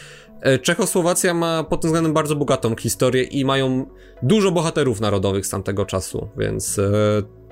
[0.41, 3.87] e, Czechosłowacja ma pod tym względem bardzo bogatą historię i mają
[4.23, 6.93] dużo bohaterów narodowych z tamtego czasu, więc e,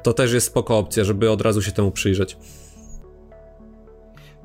[0.03, 2.37] to też jest spoko opcja, żeby od razu się temu przyjrzeć.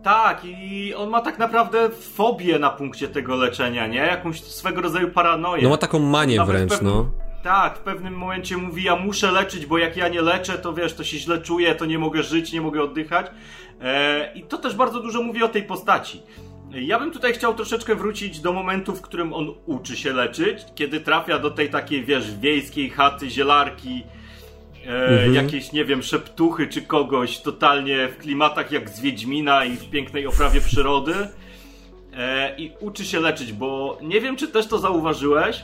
[0.04, 4.00] Tak, i on ma tak naprawdę fobię na punkcie tego leczenia, nie?
[4.00, 5.64] Jakąś swego rodzaju paranoję.
[5.64, 7.10] No ma taką manię Nawet wręcz, pewnym, no.
[7.44, 10.94] Tak, w pewnym momencie mówi, ja muszę leczyć, bo jak ja nie leczę, to wiesz,
[10.94, 13.26] to się źle czuję, to nie mogę żyć, nie mogę oddychać.
[13.82, 16.22] E, I to też bardzo dużo mówi o tej postaci.
[16.72, 21.00] Ja bym tutaj chciał troszeczkę wrócić do momentu, w którym on uczy się leczyć, kiedy
[21.02, 24.04] trafia do tej takiej, wiesz, wiejskiej chaty, zielarki,
[24.86, 25.34] e, mhm.
[25.34, 30.28] jakieś, nie wiem, szeptuchy czy kogoś totalnie w klimatach jak z Wiedźmina i w pięknej
[30.28, 31.13] oprawie przyrody
[32.13, 35.63] e, i uczy się leczyć, bo nie wiem, czy też to zauważyłeś,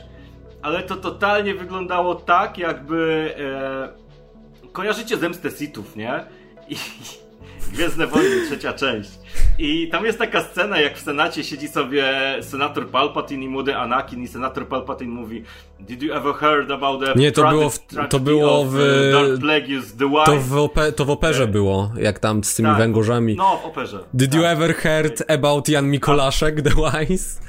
[0.62, 6.24] ale to totalnie wyglądało tak, jakby e, kojarzycie zemstę Sithów, nie?
[6.68, 6.76] I,
[7.72, 9.10] Gwiezdne Wojny, trzecia część.
[9.58, 12.04] I tam jest taka scena, jak w Senacie siedzi sobie
[12.40, 15.42] senator Palpatine i młody Anakin i senator Palpatine mówi
[15.80, 17.78] Did you ever heard about the Nie, to było w,
[18.10, 20.24] to było w uh, Darth Plagueis, the Wife?
[20.26, 22.78] To w, ope, to w operze było, jak tam z tymi tak.
[22.78, 23.36] węgorzami.
[23.36, 23.98] No, w operze.
[24.14, 24.40] Did tak.
[24.40, 27.40] you ever heard about Jan Mikolaszek, the Wise?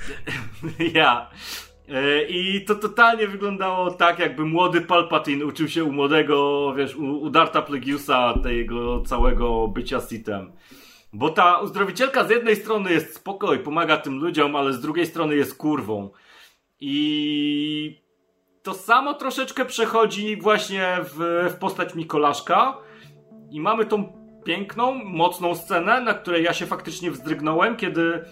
[1.00, 1.30] ja.
[1.90, 7.06] E, I to totalnie wyglądało tak, jakby młody Palpatine uczył się u młodego, wiesz, u,
[7.06, 10.52] u Darta Plagueisa tego całego bycia Sithem.
[11.14, 15.06] Bo ta uzdrowicielka z jednej strony jest spoko i pomaga tym ludziom, ale z drugiej
[15.06, 16.10] strony jest kurwą.
[16.80, 18.02] I
[18.64, 22.78] to samo troszeczkę przechodzi właśnie w, w postać Mikolaszka.
[23.52, 24.14] I mamy tą
[24.46, 28.26] piękną, mocną scenę, na której ja się faktycznie wzdrygnąłem, kiedy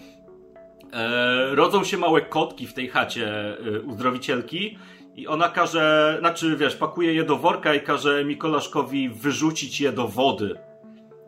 [0.92, 4.78] e, rodzą się małe kotki w tej chacie e, uzdrowicielki
[5.16, 10.08] i ona każe, znaczy wiesz, pakuje je do worka i każe Mikolaszkowi wyrzucić je do
[10.08, 10.65] wody.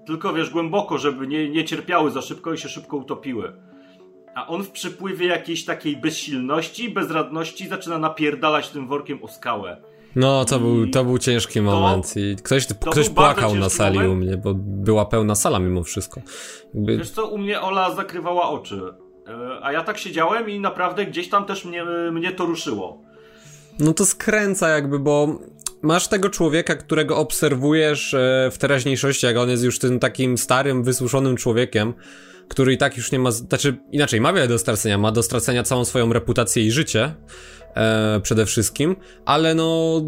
[0.09, 3.53] Tylko wiesz, głęboko, żeby nie, nie cierpiały za szybko i się szybko utopiły.
[4.35, 9.83] A on w przypływie jakiejś takiej bezsilności, bezradności zaczyna napierdalać tym workiem o skałę.
[10.17, 14.13] No, to, był, to był ciężki moment i ktoś, ktoś płakał na sali moment.
[14.13, 16.21] u mnie, bo była pełna sala mimo wszystko.
[16.75, 16.99] Jakby...
[16.99, 18.81] Wiesz co, u mnie Ola zakrywała oczy.
[19.27, 23.03] E, a ja tak siedziałem i naprawdę gdzieś tam też mnie, mnie to ruszyło.
[23.79, 25.39] No to skręca jakby, bo
[25.83, 30.85] masz tego człowieka, którego obserwujesz e, w teraźniejszości, jak on jest już tym takim starym,
[30.85, 31.95] wysuszonym człowiekiem,
[32.49, 35.63] który i tak już nie ma, znaczy inaczej, ma wiele do stracenia, ma do stracenia
[35.63, 37.15] całą swoją reputację i życie,
[37.75, 40.03] e, przede wszystkim, ale no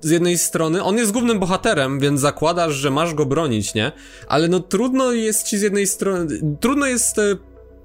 [0.00, 3.92] z jednej strony on jest głównym bohaterem, więc zakładasz, że masz go bronić, nie?
[4.28, 7.22] Ale no trudno jest ci z jednej strony, trudno jest e,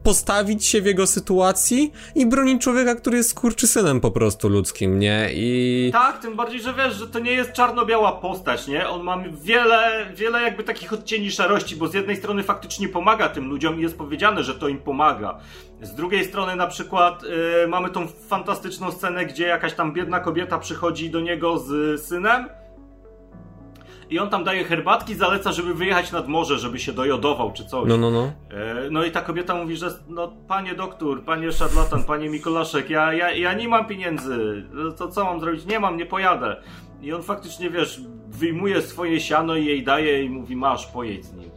[0.04, 5.30] postawić się w jego sytuacji i bronić człowieka, który jest synem po prostu ludzkim, nie?
[5.34, 5.90] I...
[5.94, 8.90] Tak, tym bardziej, że wiesz, że to nie jest czarno-biała postać, nie?
[8.90, 13.50] On ma wiele, wiele jakby takich odcieni szarości, bo z jednej strony faktycznie pomaga tym
[13.50, 15.40] ludziom i jest powiedziane, że to im pomaga.
[15.82, 20.58] Z drugiej strony na przykład yy, mamy tą fantastyczną scenę, gdzie jakaś tam biedna kobieta
[20.60, 22.50] przychodzi do niego z synem
[24.14, 27.90] i on tam daje herbatki, zaleca, żeby wyjechać nad morze, żeby się dojodował czy coś.
[27.90, 28.32] No, no, no.
[28.52, 33.14] E, no i ta kobieta mówi, że no panie doktor, panie szarlatan, panie Mikolaszek, ja,
[33.14, 35.66] ja, ja nie mam pieniędzy, no, to co mam zrobić?
[35.66, 36.56] Nie mam, nie pojadę.
[37.02, 41.34] I on faktycznie, wiesz, wyjmuje swoje siano i jej daje i mówi, masz, pojedź z
[41.34, 41.50] nim.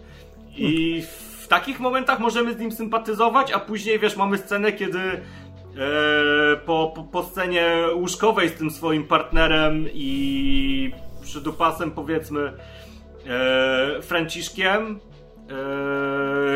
[0.56, 1.02] I
[1.40, 5.20] w takich momentach możemy z nim sympatyzować, a później, wiesz, mamy scenę, kiedy e,
[6.66, 10.92] po, po, po scenie łóżkowej z tym swoim partnerem i
[11.26, 12.52] przydupasem powiedzmy
[13.26, 15.00] e, Franciszkiem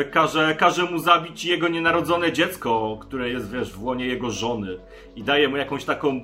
[0.00, 4.78] e, każe, każe mu zabić jego nienarodzone dziecko, które jest, wiesz, w łonie jego żony
[5.16, 6.22] i daje mu jakąś taką e,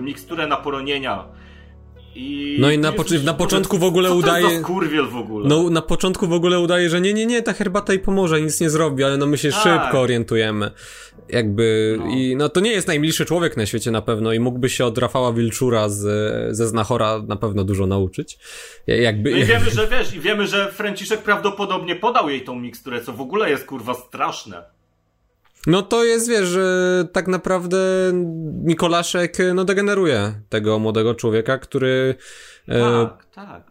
[0.00, 1.24] miksturę na poronienia.
[2.14, 2.92] I no i na,
[3.24, 4.60] na początku w ogóle udaje.
[4.60, 5.48] kurwiel w ogóle.
[5.48, 8.60] No na początku w ogóle udaje, że nie, nie, nie, ta herbata jej pomoże, nic
[8.60, 9.62] nie zrobi, ale no my się tak.
[9.62, 10.70] szybko orientujemy.
[11.28, 11.96] Jakby.
[11.98, 12.06] No.
[12.06, 14.98] I no to nie jest najmilszy człowiek na świecie na pewno i mógłby się od
[14.98, 16.02] Rafała Wilczura z,
[16.56, 18.38] ze Znachora na pewno dużo nauczyć.
[18.86, 19.30] Jakby.
[19.30, 23.12] No i wiemy, że wiesz, i wiemy, że Franciszek prawdopodobnie podał jej tą miksturę, co
[23.12, 24.79] w ogóle jest kurwa straszne.
[25.66, 27.78] No to jest, wiesz, że tak naprawdę
[28.64, 32.14] Mikolaszek no degeneruje tego młodego człowieka, który...
[32.68, 33.70] E, tak, e, tak.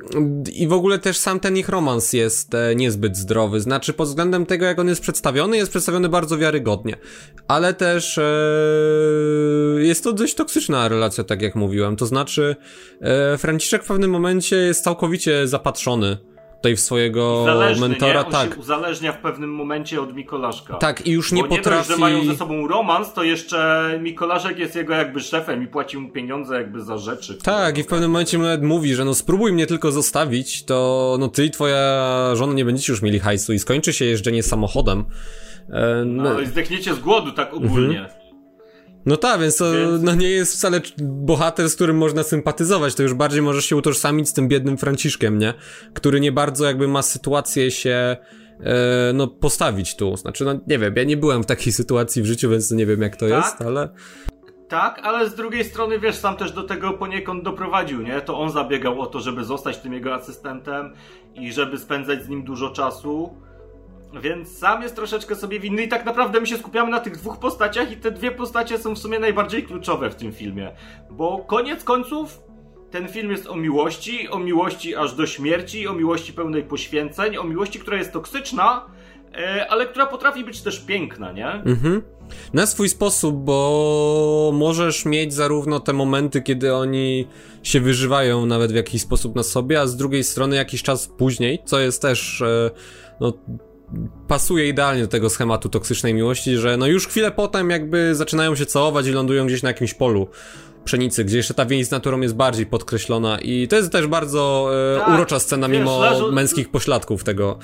[0.54, 3.62] I w ogóle też sam ten ich romans jest e, niezbyt zdrowy.
[3.62, 6.96] Znaczy pod względem tego, jak on jest przedstawiony, jest przedstawiony bardzo wiarygodnie.
[7.48, 8.24] Ale też e,
[9.78, 11.96] jest to dość toksyczna relacja, tak jak mówiłem.
[11.96, 12.56] To znaczy
[13.02, 16.18] e, Franciszek w pewnym momencie jest całkowicie zapatrzony
[16.60, 18.26] tutaj w swojego Zależny, mentora, nie?
[18.26, 18.54] On tak.
[18.54, 20.74] Się uzależnia w pewnym momencie od Mikolaszka.
[20.74, 21.70] Tak, i już nie Bo potrafi...
[21.70, 25.68] Nie dość, że mają ze sobą romans, to jeszcze Mikolaszek jest jego jakby szefem i
[25.68, 27.38] płaci mu pieniądze jakby za rzeczy.
[27.44, 31.18] Tak, i w pewnym momencie mu nawet mówi, że no spróbuj mnie tylko zostawić, to
[31.20, 35.06] no ty i twoja żona nie będziecie już mieli hajsu i skończy się jeżdżenie samochodem.
[35.70, 38.00] E, no, no i zdechniecie z głodu tak ogólnie.
[38.00, 38.19] Mhm.
[39.06, 40.04] No tak, więc to więc...
[40.04, 42.96] No nie jest wcale bohater, z którym można sympatyzować.
[42.96, 45.54] To już bardziej możesz się utożsamić z tym biednym Franciszkiem, nie?
[45.94, 48.18] Który nie bardzo jakby ma sytuację się
[48.60, 50.18] e, no postawić tu.
[50.18, 53.02] Znaczy, no nie wiem, ja nie byłem w takiej sytuacji w życiu, więc nie wiem
[53.02, 53.38] jak to tak?
[53.38, 53.90] jest, ale...
[54.68, 58.22] Tak, ale z drugiej strony, wiesz, sam też do tego poniekąd doprowadził, nie?
[58.22, 60.94] To on zabiegał o to, żeby zostać tym jego asystentem
[61.36, 63.36] i żeby spędzać z nim dużo czasu.
[64.14, 67.40] Więc sam jest troszeczkę sobie winny i tak naprawdę my się skupiamy na tych dwóch
[67.40, 70.72] postaciach i te dwie postacie są w sumie najbardziej kluczowe w tym filmie.
[71.12, 72.40] Bo koniec końców
[72.92, 77.44] ten film jest o miłości, o miłości aż do śmierci, o miłości pełnej poświęceń, o
[77.44, 78.86] miłości, która jest toksyczna,
[79.34, 81.52] e, ale która potrafi być też piękna, nie?
[81.52, 82.02] Mhm.
[82.54, 87.28] Na swój sposób, bo możesz mieć zarówno te momenty, kiedy oni
[87.64, 91.60] się wyżywają nawet w jakiś sposób na sobie, a z drugiej strony jakiś czas później,
[91.66, 92.72] co jest też e,
[93.20, 93.34] no,
[94.28, 98.66] pasuje idealnie do tego schematu toksycznej miłości, że no już chwilę potem jakby zaczynają się
[98.66, 100.28] całować i lądują gdzieś na jakimś polu
[100.86, 104.70] pszenicy, gdzie jeszcze ta więź z naturą jest bardziej podkreślona i to jest też bardzo
[104.96, 106.32] e, tak, urocza scena wiesz, mimo leżą...
[106.32, 107.60] męskich pośladków tego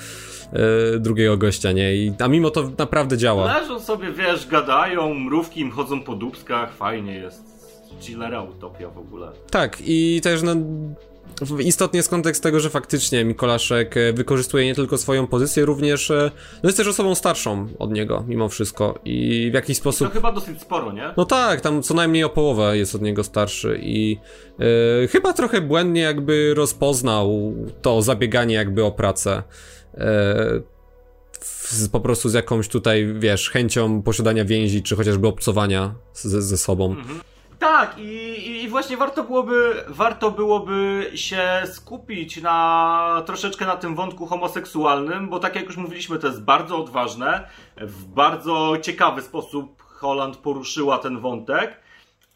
[0.52, 1.94] e, drugiego gościa, nie?
[1.94, 3.60] I, a mimo to naprawdę działa.
[3.60, 7.42] Leżą sobie, wiesz, gadają, mrówki im chodzą po dubskach, fajnie jest.
[8.00, 9.32] Chillera utopia w ogóle.
[9.50, 10.54] Tak, i też no
[11.58, 16.30] istotnie jest kontekst tego, że faktycznie Mikolaszek e, wykorzystuje nie tylko swoją pozycję, również e,
[16.62, 18.98] no jest też osobą starszą od niego, mimo wszystko.
[19.04, 20.08] I w jakiś sposób.
[20.08, 21.14] To chyba dosyć sporo, nie?
[21.16, 24.18] No tak, tam co najmniej o połowę jest od niego starszy i
[25.04, 29.42] e, chyba trochę błędnie jakby rozpoznał to zabieganie jakby o pracę.
[31.40, 36.58] z, po prostu z jakąś tutaj, wiesz, chęcią posiadania więzi, czy chociażby obcowania ze, ze
[36.58, 36.90] sobą.
[36.90, 37.20] Mhm.
[37.58, 44.26] Tak, i, i właśnie warto byłoby, warto byłoby się skupić na troszeczkę na tym wątku
[44.26, 47.48] homoseksualnym, bo tak jak już mówiliśmy, to jest bardzo odważne.
[47.76, 51.80] W bardzo ciekawy sposób Holland poruszyła ten wątek.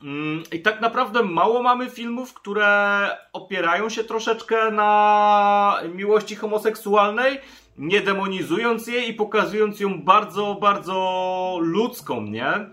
[0.03, 7.41] Mm, I tak naprawdę mało mamy filmów, które opierają się troszeczkę na miłości homoseksualnej,
[7.79, 12.71] nie demonizując jej i pokazując ją bardzo, bardzo ludzką, nie?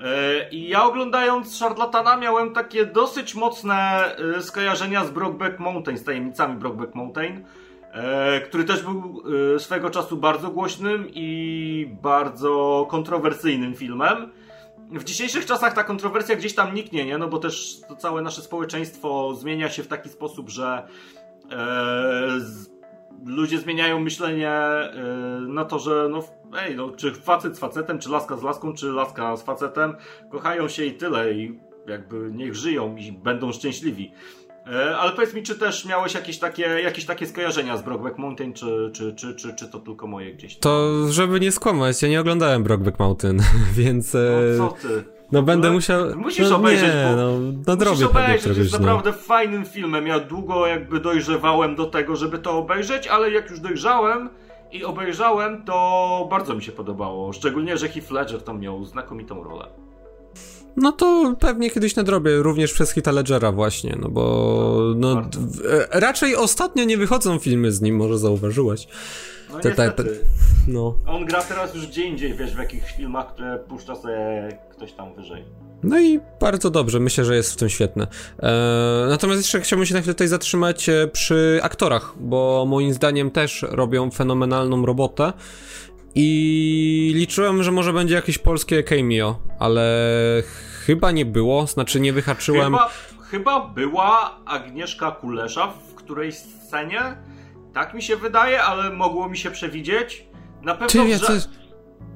[0.00, 3.76] E, I ja oglądając Szarlatana miałem takie dosyć mocne
[4.36, 7.44] e, skojarzenia z Brokeback Mountain, z tajemnicami Brokeback Mountain,
[7.92, 9.22] e, który też był
[9.58, 14.32] swego czasu bardzo głośnym i bardzo kontrowersyjnym filmem.
[14.90, 17.18] W dzisiejszych czasach ta kontrowersja gdzieś tam niknie, nie?
[17.18, 20.88] No bo też to całe nasze społeczeństwo zmienia się w taki sposób, że
[23.24, 24.52] ludzie zmieniają myślenie
[25.48, 26.22] na to, że no
[26.58, 29.96] ej, no, czy facet z facetem, czy laska z laską, czy laska z facetem,
[30.30, 34.12] kochają się i tyle i jakby niech żyją i będą szczęśliwi.
[34.72, 38.52] E, ale powiedz mi, czy też miałeś jakieś takie, jakieś takie skojarzenia z Brokeback Mountain,
[38.52, 40.56] czy, czy, czy, czy, czy to tylko moje gdzieś?
[40.56, 43.40] To, żeby nie skłamać, ja nie oglądałem Brokeback Mountain,
[43.78, 44.16] więc...
[44.58, 45.15] No co ty?
[45.32, 46.16] No będę no, musiał...
[46.16, 47.16] Musisz no, obejrzeć, nie, bo...
[47.16, 47.32] No,
[47.66, 50.06] nadrobię musisz obejrzeć, jest naprawdę fajnym filmem.
[50.06, 54.30] Ja długo jakby dojrzewałem do tego, żeby to obejrzeć, ale jak już dojrzałem
[54.72, 57.32] i obejrzałem, to bardzo mi się podobało.
[57.32, 59.66] Szczególnie, że Heath Ledger tam miał znakomitą rolę.
[60.76, 65.22] No to pewnie kiedyś nadrobię, również przez Hita Ledgera właśnie, no bo no, no
[65.90, 68.88] raczej ostatnio nie wychodzą filmy z nim, może zauważyłeś.
[69.56, 70.04] No te, te, te,
[70.68, 70.94] no.
[71.06, 75.14] On gra teraz już gdzie indziej, wiesz, w jakichś filmach, które puszcza sobie ktoś tam
[75.14, 75.44] wyżej.
[75.82, 78.06] No i bardzo dobrze, myślę, że jest w tym świetne.
[78.38, 78.50] Eee,
[79.08, 83.66] natomiast jeszcze chciałbym się na chwilę tutaj zatrzymać e, przy aktorach, bo moim zdaniem też
[83.68, 85.32] robią fenomenalną robotę.
[86.14, 89.82] I liczyłem, że może będzie jakieś polskie cameo, ale
[90.86, 92.72] chyba nie było, znaczy nie wyhaczyłem.
[92.72, 92.90] Chyba,
[93.30, 97.16] chyba była Agnieszka Kulesza w którejś scenie,
[97.76, 100.26] tak mi się wydaje, ale mogło mi się przewidzieć.
[100.62, 101.40] Na pewno Ty, że...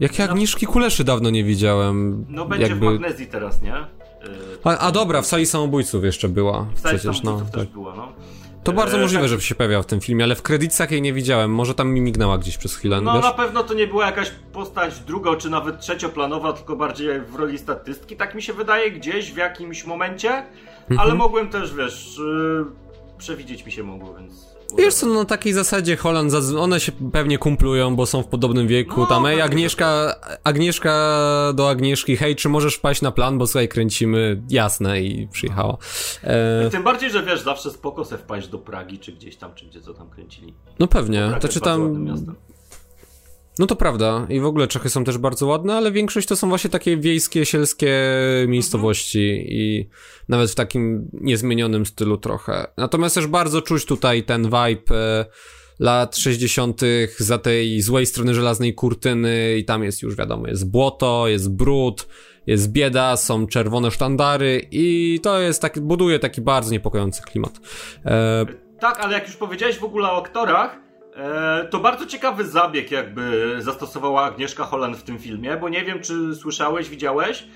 [0.01, 2.27] Jakie Agnieszki Kuleszy dawno nie widziałem.
[2.29, 2.87] No będzie jakby...
[2.87, 3.75] w Magnezji teraz, nie?
[4.65, 6.67] A, a, dobra, w sali samobójców jeszcze była.
[6.75, 7.69] W sali przecież, no, też tak.
[7.69, 8.13] była, no.
[8.65, 9.31] To bardzo e, możliwe, tak.
[9.31, 11.55] że się pojawiała w tym filmie, ale w kredytach jej nie widziałem.
[11.55, 13.01] Może tam mi mignęła gdzieś przez chwilę.
[13.01, 13.23] No wiesz?
[13.23, 17.59] na pewno to nie była jakaś postać drugo czy nawet trzecioplanowa, tylko bardziej w roli
[17.59, 18.17] statystki.
[18.17, 20.31] Tak mi się wydaje, gdzieś w jakimś momencie.
[20.81, 21.01] Mhm.
[21.01, 22.67] Ale mogłem też, wiesz, yy,
[23.19, 24.50] przewidzieć mi się mogło, więc.
[24.79, 28.69] Wiesz co, no na takiej zasadzie Holland, one się pewnie kumplują, bo są w podobnym
[28.69, 29.01] wieku.
[29.01, 30.93] No, tam, ej, Agnieszka, Agnieszka
[31.55, 35.77] do Agnieszki, hej, czy możesz wpaść na plan, bo tutaj kręcimy, jasne, i przyjechała.
[36.23, 36.71] E...
[36.71, 39.81] Tym bardziej, że wiesz, zawsze spoko se wpaść do Pragi, czy gdzieś tam, czy gdzie
[39.81, 40.55] co tam kręcili.
[40.79, 42.07] No pewnie, to czy tam...
[43.59, 44.27] No to prawda.
[44.29, 47.47] I w ogóle Czechy są też bardzo ładne, ale większość to są właśnie takie wiejskie,
[47.47, 48.03] sielskie
[48.49, 49.49] miejscowości mhm.
[49.49, 49.89] i
[50.29, 52.67] nawet w takim niezmienionym stylu trochę.
[52.77, 55.25] Natomiast też bardzo czuć tutaj ten vibe e,
[55.79, 56.81] lat 60.
[57.19, 62.09] za tej złej strony żelaznej kurtyny i tam jest już wiadomo, jest błoto, jest brud,
[62.47, 67.61] jest bieda, są czerwone sztandary i to jest taki, buduje taki bardzo niepokojący klimat.
[68.05, 68.47] E...
[68.81, 70.90] Tak, ale jak już powiedziałeś w ogóle o aktorach,
[71.71, 76.35] to bardzo ciekawy zabieg jakby zastosowała Agnieszka Holland w tym filmie, bo nie wiem czy
[76.35, 77.47] słyszałeś, widziałeś,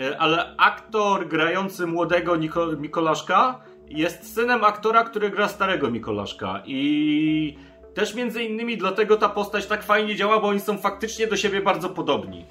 [0.00, 7.56] e, ale aktor grający młodego Niko Mikolaszka jest synem aktora, który gra starego Mikolaszka i
[7.94, 11.60] też między innymi dlatego ta postać tak fajnie działa, bo oni są faktycznie do siebie
[11.60, 12.44] bardzo podobni.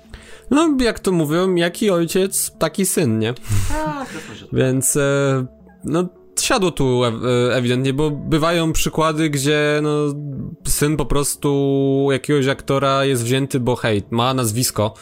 [0.52, 3.34] No, jak to mówią, jaki ojciec, taki syn, nie?
[3.70, 4.08] Tak,
[4.54, 5.46] Więc, e,
[5.84, 7.02] no siadło tu
[7.52, 10.16] ewidentnie, bo bywają przykłady, gdzie no,
[10.68, 14.94] syn po prostu jakiegoś aktora jest wzięty, bo hej, ma nazwisko,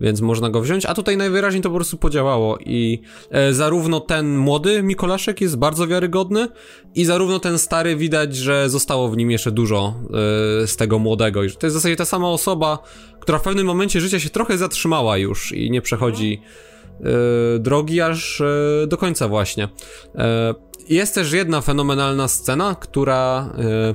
[0.00, 4.36] więc można go wziąć, a tutaj najwyraźniej to po prostu podziałało i e, zarówno ten
[4.36, 6.48] młody Mikolaszek jest bardzo wiarygodny
[6.94, 9.94] i zarówno ten stary widać, że zostało w nim jeszcze dużo
[10.62, 12.78] e, z tego młodego i że to jest w zasadzie ta sama osoba,
[13.20, 16.40] która w pewnym momencie życia się trochę zatrzymała już i nie przechodzi
[17.00, 18.46] e, drogi aż e,
[18.86, 19.68] do końca właśnie.
[20.88, 23.52] Jest też jedna fenomenalna scena, która
[23.90, 23.94] y,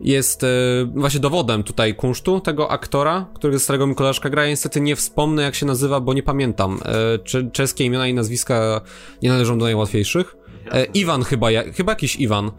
[0.00, 0.46] jest y,
[0.94, 4.42] właśnie dowodem tutaj kunsztu tego aktora, którego starego Mikolaszka gra.
[4.42, 6.80] Ja niestety nie wspomnę jak się nazywa, bo nie pamiętam.
[7.34, 8.80] Y, czeskie imiona i nazwiska
[9.22, 10.36] nie należą do najłatwiejszych.
[10.72, 12.50] E, Iwan chyba, ja, chyba jakiś Iwan.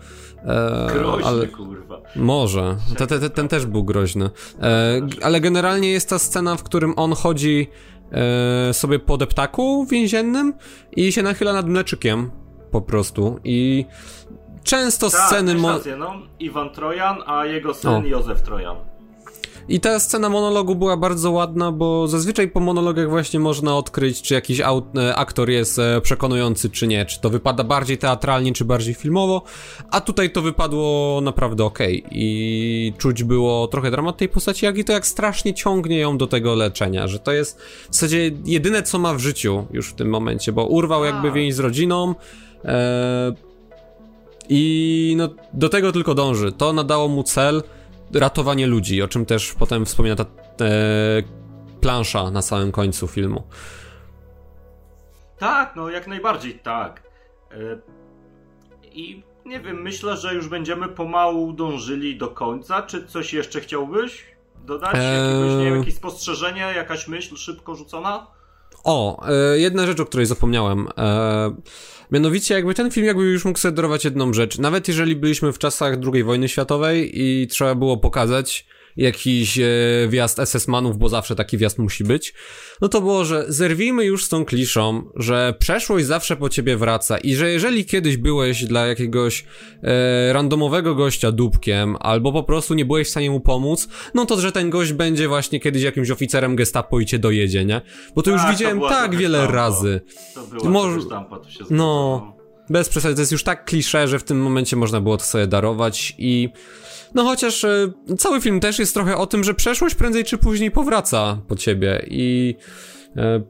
[0.45, 2.01] E, groźny, ale, kurwa.
[2.15, 2.77] Może.
[2.97, 4.29] Te, te, te, ten też był groźny.
[4.61, 7.67] E, ale generalnie jest ta scena, w którym on chodzi
[8.11, 10.53] e, sobie po deptaku więziennym
[10.95, 12.31] i się nachyla nad mleczykiem
[12.71, 13.85] po prostu i
[14.63, 15.55] często Ta, sceny...
[15.55, 16.13] Mo- rację, no.
[16.39, 18.01] Iwan Trojan, a jego syn o.
[18.01, 18.77] Józef Trojan.
[19.69, 24.33] I ta scena monologu była bardzo ładna, bo zazwyczaj po monologach właśnie można odkryć, czy
[24.33, 27.05] jakiś e, aktor jest e, przekonujący, czy nie.
[27.05, 29.43] Czy to wypada bardziej teatralnie, czy bardziej filmowo.
[29.91, 31.79] A tutaj to wypadło naprawdę ok.
[32.11, 36.27] I czuć było trochę dramat tej postaci, jak i to jak strasznie ciągnie ją do
[36.27, 37.07] tego leczenia.
[37.07, 40.65] Że to jest w zasadzie jedyne, co ma w życiu już w tym momencie, bo
[40.65, 42.15] urwał jakby więź z rodziną.
[42.65, 43.33] E,
[44.49, 46.51] I no, do tego tylko dąży.
[46.51, 47.63] To nadało mu cel
[48.13, 50.27] ratowanie ludzi, o czym też potem wspomina ta e,
[51.81, 53.43] plansza na samym końcu filmu.
[55.37, 57.03] Tak, no jak najbardziej tak.
[57.51, 57.55] E,
[58.91, 62.81] I nie wiem, myślę, że już będziemy pomału dążyli do końca.
[62.81, 64.25] Czy coś jeszcze chciałbyś
[64.65, 64.95] dodać?
[64.95, 68.27] Jakiegoś, nie wiem, jakieś spostrzeżenie, jakaś myśl szybko rzucona?
[68.83, 70.87] O, e, jedna rzecz, o której zapomniałem.
[70.97, 71.55] E,
[72.11, 74.57] mianowicie, jakby ten film jakby już mógł sugerować jedną rzecz.
[74.57, 78.65] Nawet jeżeli byliśmy w czasach II wojny światowej i trzeba było pokazać
[78.99, 79.67] jakiś e,
[80.09, 82.33] wjazd SS-manów, bo zawsze taki wjazd musi być,
[82.81, 87.17] no to było, że zerwijmy już z tą kliszą, że przeszłość zawsze po ciebie wraca
[87.17, 89.45] i że jeżeli kiedyś byłeś dla jakiegoś
[89.83, 94.41] e, randomowego gościa dupkiem, albo po prostu nie byłeś w stanie mu pomóc, no to
[94.41, 97.81] że ten gość będzie właśnie kiedyś jakimś oficerem gestapo i cię dojedzie, nie?
[98.15, 99.55] Bo to już tak, widziałem to tak wiele sztampa.
[99.55, 100.01] razy.
[100.35, 101.01] To była Może...
[101.01, 104.75] sztampa, to się No, bez przesady, to jest już tak klisze, że w tym momencie
[104.75, 106.49] można było to sobie darować i
[107.13, 110.71] no chociaż e, cały film też jest trochę o tym, że przeszłość prędzej czy później
[110.71, 112.55] powraca po ciebie i
[113.17, 113.41] e,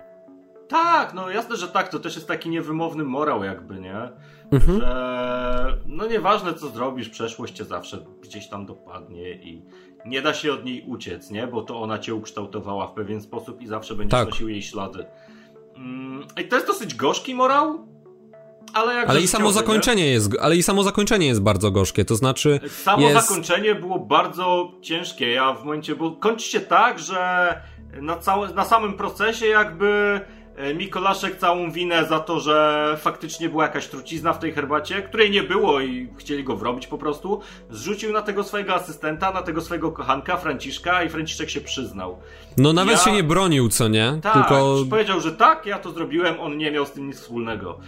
[0.67, 4.09] tak, no jasne, że tak, to też jest taki niewymowny morał jakby, nie?
[4.51, 4.79] Mhm.
[4.79, 9.61] Że no nieważne co zrobisz, przeszłość cię zawsze gdzieś tam dopadnie i
[10.05, 11.47] nie da się od niej uciec, nie?
[11.47, 14.29] Bo to ona cię ukształtowała w pewien sposób i zawsze będziesz tak.
[14.29, 15.05] nosił jej ślady.
[15.75, 17.87] Mm, I to jest dosyć gorzki morał,
[18.73, 20.11] ale, ale i samo zakończenie nie?
[20.11, 23.27] jest, ale i samo zakończenie jest bardzo gorzkie, to znaczy Samo jest...
[23.27, 25.31] zakończenie było bardzo ciężkie.
[25.31, 27.53] Ja w momencie, bo kończy się tak, że
[28.01, 30.21] na, całe, na samym procesie jakby
[30.55, 35.31] e, Mikolaszek całą winę za to, że faktycznie była jakaś trucizna w tej herbacie, której
[35.31, 39.61] nie było i chcieli go wrobić po prostu, zrzucił na tego swojego asystenta, na tego
[39.61, 42.19] swojego kochanka, Franciszka i Franciszek się przyznał.
[42.57, 43.03] No nawet ja...
[43.03, 44.19] się nie bronił, co nie?
[44.21, 44.75] Tak, Tylko...
[44.89, 47.79] powiedział, że tak, ja to zrobiłem, on nie miał z tym nic wspólnego.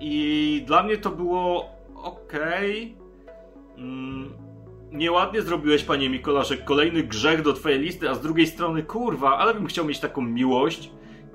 [0.00, 2.96] I dla mnie to było okej.
[2.96, 3.84] Okay.
[3.84, 4.32] Mm,
[4.92, 9.54] nieładnie zrobiłeś, panie Mikolaszek, kolejny grzech do twojej listy, a z drugiej strony, kurwa, ale
[9.54, 10.90] bym chciał mieć taką miłość,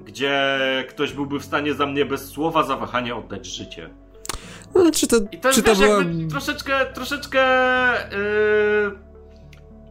[0.06, 0.60] gdzie
[0.90, 3.90] ktoś byłby w stanie za mnie bez słowa zawahania oddać życie.
[4.76, 6.04] No, czy to, I to czy wiesz, to była...
[6.30, 7.42] troszeczkę, troszeczkę
[8.12, 8.92] yy,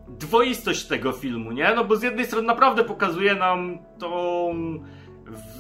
[0.08, 1.74] dwoistość tego filmu, nie?
[1.74, 4.08] No bo z jednej strony naprawdę pokazuje nam tą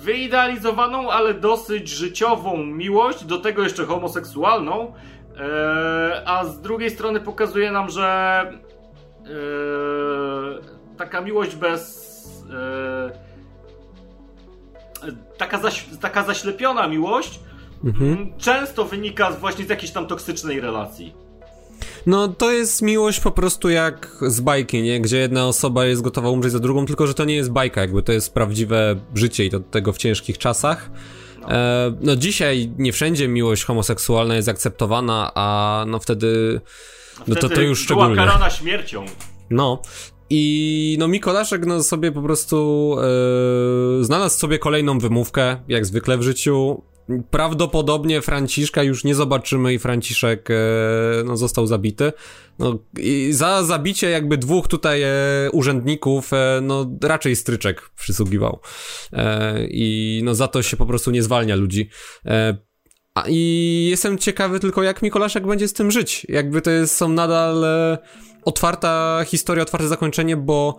[0.04, 4.92] wyidealizowaną, ale dosyć życiową miłość, do tego jeszcze homoseksualną,
[5.36, 8.40] e, a z drugiej strony pokazuje nam, że
[9.24, 9.28] e,
[10.96, 12.04] taka miłość bez.
[12.50, 13.34] E,
[15.36, 17.40] taka, zaś, taka zaślepiona miłość
[17.84, 18.32] mhm.
[18.38, 21.23] często wynika właśnie z jakiejś tam toksycznej relacji.
[22.06, 25.00] No to jest miłość po prostu jak z bajki, nie?
[25.00, 28.02] Gdzie jedna osoba jest gotowa umrzeć za drugą, tylko że to nie jest bajka, jakby
[28.02, 30.90] to jest prawdziwe życie i to tego w ciężkich czasach.
[31.40, 31.52] No.
[31.52, 36.60] E, no dzisiaj nie wszędzie miłość homoseksualna jest akceptowana, a no wtedy...
[37.26, 38.14] No to, to już szczególnie.
[38.14, 39.04] Była karana śmiercią.
[39.50, 39.82] No,
[40.30, 42.96] i no Mikolaszek no sobie po prostu
[44.00, 46.82] e, znalazł sobie kolejną wymówkę, jak zwykle w życiu.
[47.30, 50.54] Prawdopodobnie Franciszka już nie zobaczymy i Franciszek e,
[51.24, 52.12] no, został zabity.
[52.58, 52.78] No,
[53.30, 55.10] za zabicie jakby dwóch tutaj e,
[55.52, 58.60] urzędników, e, no raczej stryczek przysługiwał.
[59.12, 61.88] E, I no za to się po prostu nie zwalnia ludzi.
[62.26, 62.56] E,
[63.14, 66.26] a, I jestem ciekawy tylko jak Mikolaszek będzie z tym żyć.
[66.28, 67.98] Jakby to jest, są nadal e,
[68.44, 70.76] otwarta historia, otwarte zakończenie, bo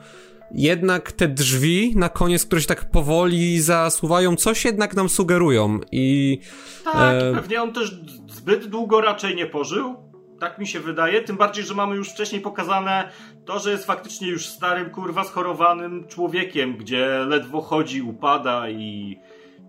[0.51, 6.39] jednak te drzwi na koniec, które się tak powoli zasuwają, coś jednak nam sugerują i...
[6.83, 7.33] Tak, e...
[7.33, 7.95] pewnie on też
[8.27, 9.95] zbyt długo raczej nie pożył,
[10.39, 13.09] tak mi się wydaje, tym bardziej, że mamy już wcześniej pokazane
[13.45, 19.19] to, że jest faktycznie już starym, kurwa, schorowanym człowiekiem, gdzie ledwo chodzi, upada i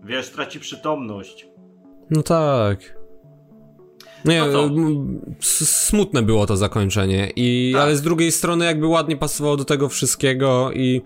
[0.03, 1.47] wiesz, traci przytomność.
[2.09, 2.96] No tak.
[4.25, 4.69] Nie, no
[5.41, 7.81] smutne było to zakończenie, i, tak.
[7.81, 11.01] ale z drugiej strony jakby ładnie pasowało do tego wszystkiego i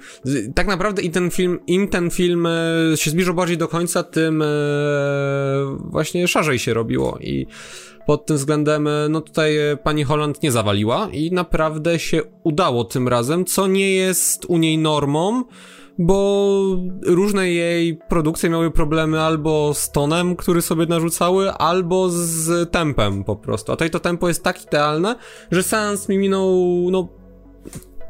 [0.55, 2.51] tak naprawdę i ten film, im ten film e,
[2.95, 4.45] się zbliżał bardziej do końca, tym e,
[5.79, 7.47] właśnie szarzej się robiło i
[8.07, 13.07] pod tym względem, e, no tutaj pani Holland nie zawaliła i naprawdę się udało tym
[13.07, 15.43] razem, co nie jest u niej normą,
[16.01, 16.61] bo
[17.05, 23.35] różne jej produkcje miały problemy albo z tonem, który sobie narzucały, albo z tempem po
[23.35, 23.71] prostu.
[23.71, 25.15] A tutaj to tempo jest tak idealne,
[25.51, 26.51] że seans mi minął,
[26.91, 27.07] no,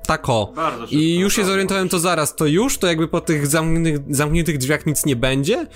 [0.07, 0.53] tako.
[0.91, 4.85] I już się zorientowałem, to zaraz, to już, to jakby po tych zamkniętych, zamkniętych drzwiach
[4.85, 5.67] nic nie będzie.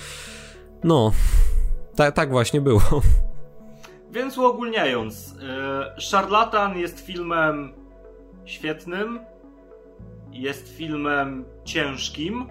[0.84, 1.12] No,
[1.96, 2.82] ta, tak właśnie było.
[4.10, 5.34] Więc uogólniając,
[5.94, 7.72] yy, Szarlatan jest filmem
[8.44, 9.20] świetnym,
[10.40, 12.46] jest filmem ciężkim,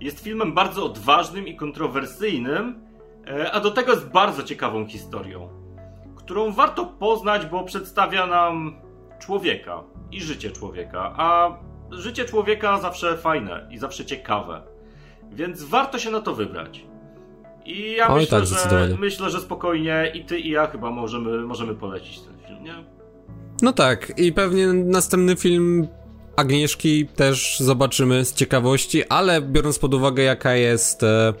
[0.00, 2.80] jest filmem bardzo odważnym i kontrowersyjnym,
[3.26, 5.48] e, a do tego jest bardzo ciekawą historią,
[6.16, 8.80] którą warto poznać, bo przedstawia nam
[9.18, 9.82] człowieka
[10.12, 11.58] i życie człowieka, a
[11.90, 14.62] życie człowieka zawsze fajne i zawsze ciekawe.
[15.32, 16.84] Więc warto się na to wybrać.
[17.64, 21.38] I ja Oj, myślę, tak, że, myślę, że spokojnie i ty i ja chyba możemy,
[21.38, 22.74] możemy polecić ten film, nie?
[23.62, 25.88] No tak, i pewnie następny film
[26.38, 31.34] Agnieszki też zobaczymy z ciekawości, ale biorąc pod uwagę jaka jest, e, e,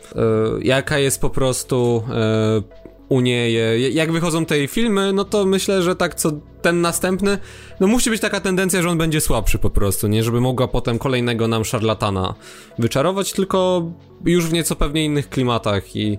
[0.62, 2.62] jaka jest po prostu e,
[3.08, 6.32] u niej, e, jak wychodzą te filmy, no to myślę, że tak co
[6.62, 7.38] ten następny,
[7.80, 10.24] no musi być taka tendencja, że on będzie słabszy po prostu, nie?
[10.24, 12.34] Żeby mogła potem kolejnego nam szarlatana
[12.78, 13.90] wyczarować, tylko
[14.24, 16.18] już w nieco pewnie innych klimatach i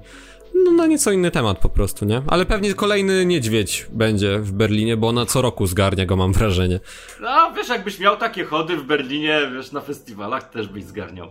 [0.66, 2.22] no na nieco inny temat po prostu, nie?
[2.28, 6.80] Ale pewnie kolejny niedźwiedź będzie w Berlinie, bo ona co roku zgarnia go, mam wrażenie.
[7.22, 11.28] No, wiesz, jakbyś miał takie chody w Berlinie, wiesz, na festiwalach też byś zgarniał.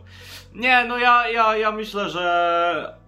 [0.55, 2.99] Nie, no ja, ja, ja myślę, że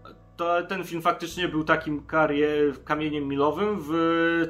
[0.41, 3.93] to ten film faktycznie był takim karier, kamieniem milowym w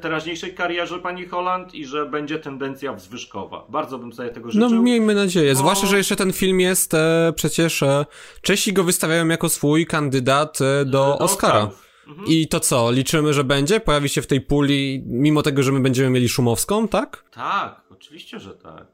[0.01, 3.67] teraźniejszej karierze pani Holland i że będzie tendencja wzwyżkowa.
[3.69, 4.71] Bardzo bym sobie tego życzył.
[4.71, 8.07] No miejmy nadzieję, zwłaszcza, że jeszcze ten film jest e, przecież, e,
[8.43, 11.71] Czesi go wystawiają jako swój kandydat e, do, do Oscara.
[12.09, 12.29] Mhm.
[12.29, 13.81] I to co, liczymy, że będzie?
[13.81, 17.25] Pojawi się w tej puli, mimo tego, że my będziemy mieli Szumowską, tak?
[17.31, 18.87] Tak, oczywiście, że tak.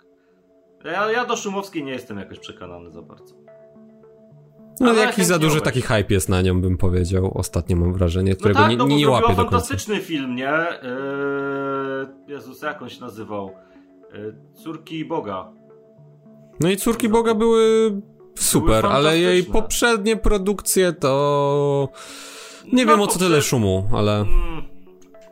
[0.84, 3.45] Ja, ja do Szumowskiej nie jestem jakoś przekonany za bardzo.
[4.80, 7.38] No Ale jakiś za duży taki hype jest na nią, bym powiedział.
[7.38, 9.50] Ostatnio mam wrażenie, no którego no tak, nie, no nie, nie łapię do końca.
[9.50, 10.52] fantastyczny film, nie?
[10.82, 13.50] Yy, Jezus, jak on się nazywał?
[14.12, 15.52] Yy, Córki Boga.
[16.60, 17.92] No i Córki Boga były
[18.34, 21.88] super, były ale jej poprzednie produkcje to...
[22.72, 24.20] Nie no, wiem o co tyle szumu, ale...
[24.20, 24.62] Mm,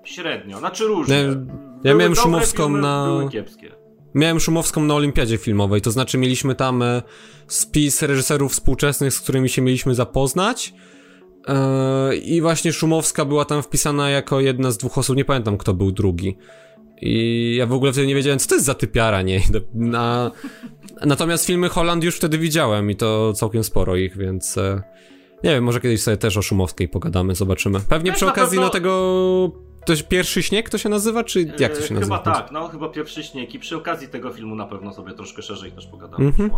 [0.04, 1.16] średnio, znaczy różnie.
[1.16, 1.24] Ja,
[1.84, 3.06] ja miałem szumowską filmy, na...
[3.06, 3.83] Były kiepskie.
[4.14, 7.02] Miałem Szumowską na Olimpiadzie Filmowej, to znaczy mieliśmy tam e,
[7.46, 10.74] spis reżyserów współczesnych, z którymi się mieliśmy zapoznać.
[11.48, 15.74] E, I właśnie Szumowska była tam wpisana jako jedna z dwóch osób, nie pamiętam kto
[15.74, 16.36] był drugi.
[17.02, 19.40] I ja w ogóle wtedy nie wiedziałem, co to jest za typiara, nie?
[19.74, 20.30] Na...
[21.06, 24.58] Natomiast filmy Holland już wtedy widziałem i to całkiem sporo ich, więc...
[24.58, 24.82] E,
[25.44, 27.80] nie wiem, może kiedyś sobie też o Szumowskiej pogadamy, zobaczymy.
[27.88, 28.66] Pewnie przy okazji pewno...
[28.66, 32.18] no tego to pierwszy śnieg to się nazywa, czy jak to się nazywa?
[32.18, 35.42] Chyba tak, no chyba pierwszy śnieg i przy okazji tego filmu na pewno sobie troszkę
[35.42, 36.50] szerzej też pogadamy mm -hmm.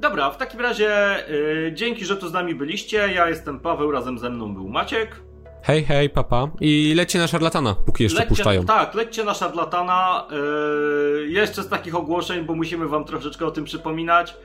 [0.00, 2.96] Dobra, w takim razie yy, dzięki, że tu z nami byliście.
[3.14, 5.20] Ja jestem Paweł, razem ze mną był Maciek.
[5.62, 6.48] Hej, hej, papa.
[6.60, 8.64] I lećcie na szarlatana, póki jeszcze lećcie, puszczają.
[8.64, 10.28] Tak, lećcie na szarlatana.
[10.30, 14.36] Yy, jeszcze z takich ogłoszeń, bo musimy wam troszeczkę o tym przypominać.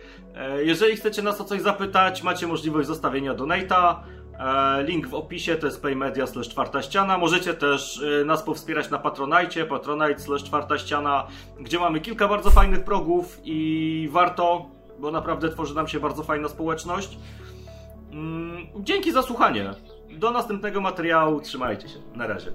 [0.56, 4.04] Yy, jeżeli chcecie nas o coś zapytać, macie możliwość zostawienia donata.
[4.40, 7.18] E, link w opisie to jest paymedia slash czwarta ściana.
[7.18, 11.28] Możecie też e, nas powspierać na Patronite, patronite slash czwarta ściana,
[11.60, 14.66] gdzie mamy kilka bardzo fajnych progów i warto,
[15.00, 17.18] bo naprawdę tworzy nam się bardzo fajna społeczność.
[18.12, 19.72] Mm, dzięki za słuchanie.
[20.10, 21.42] Do następnego materiału.
[21.42, 22.00] Trzymajcie się.
[22.16, 22.52] Na razie.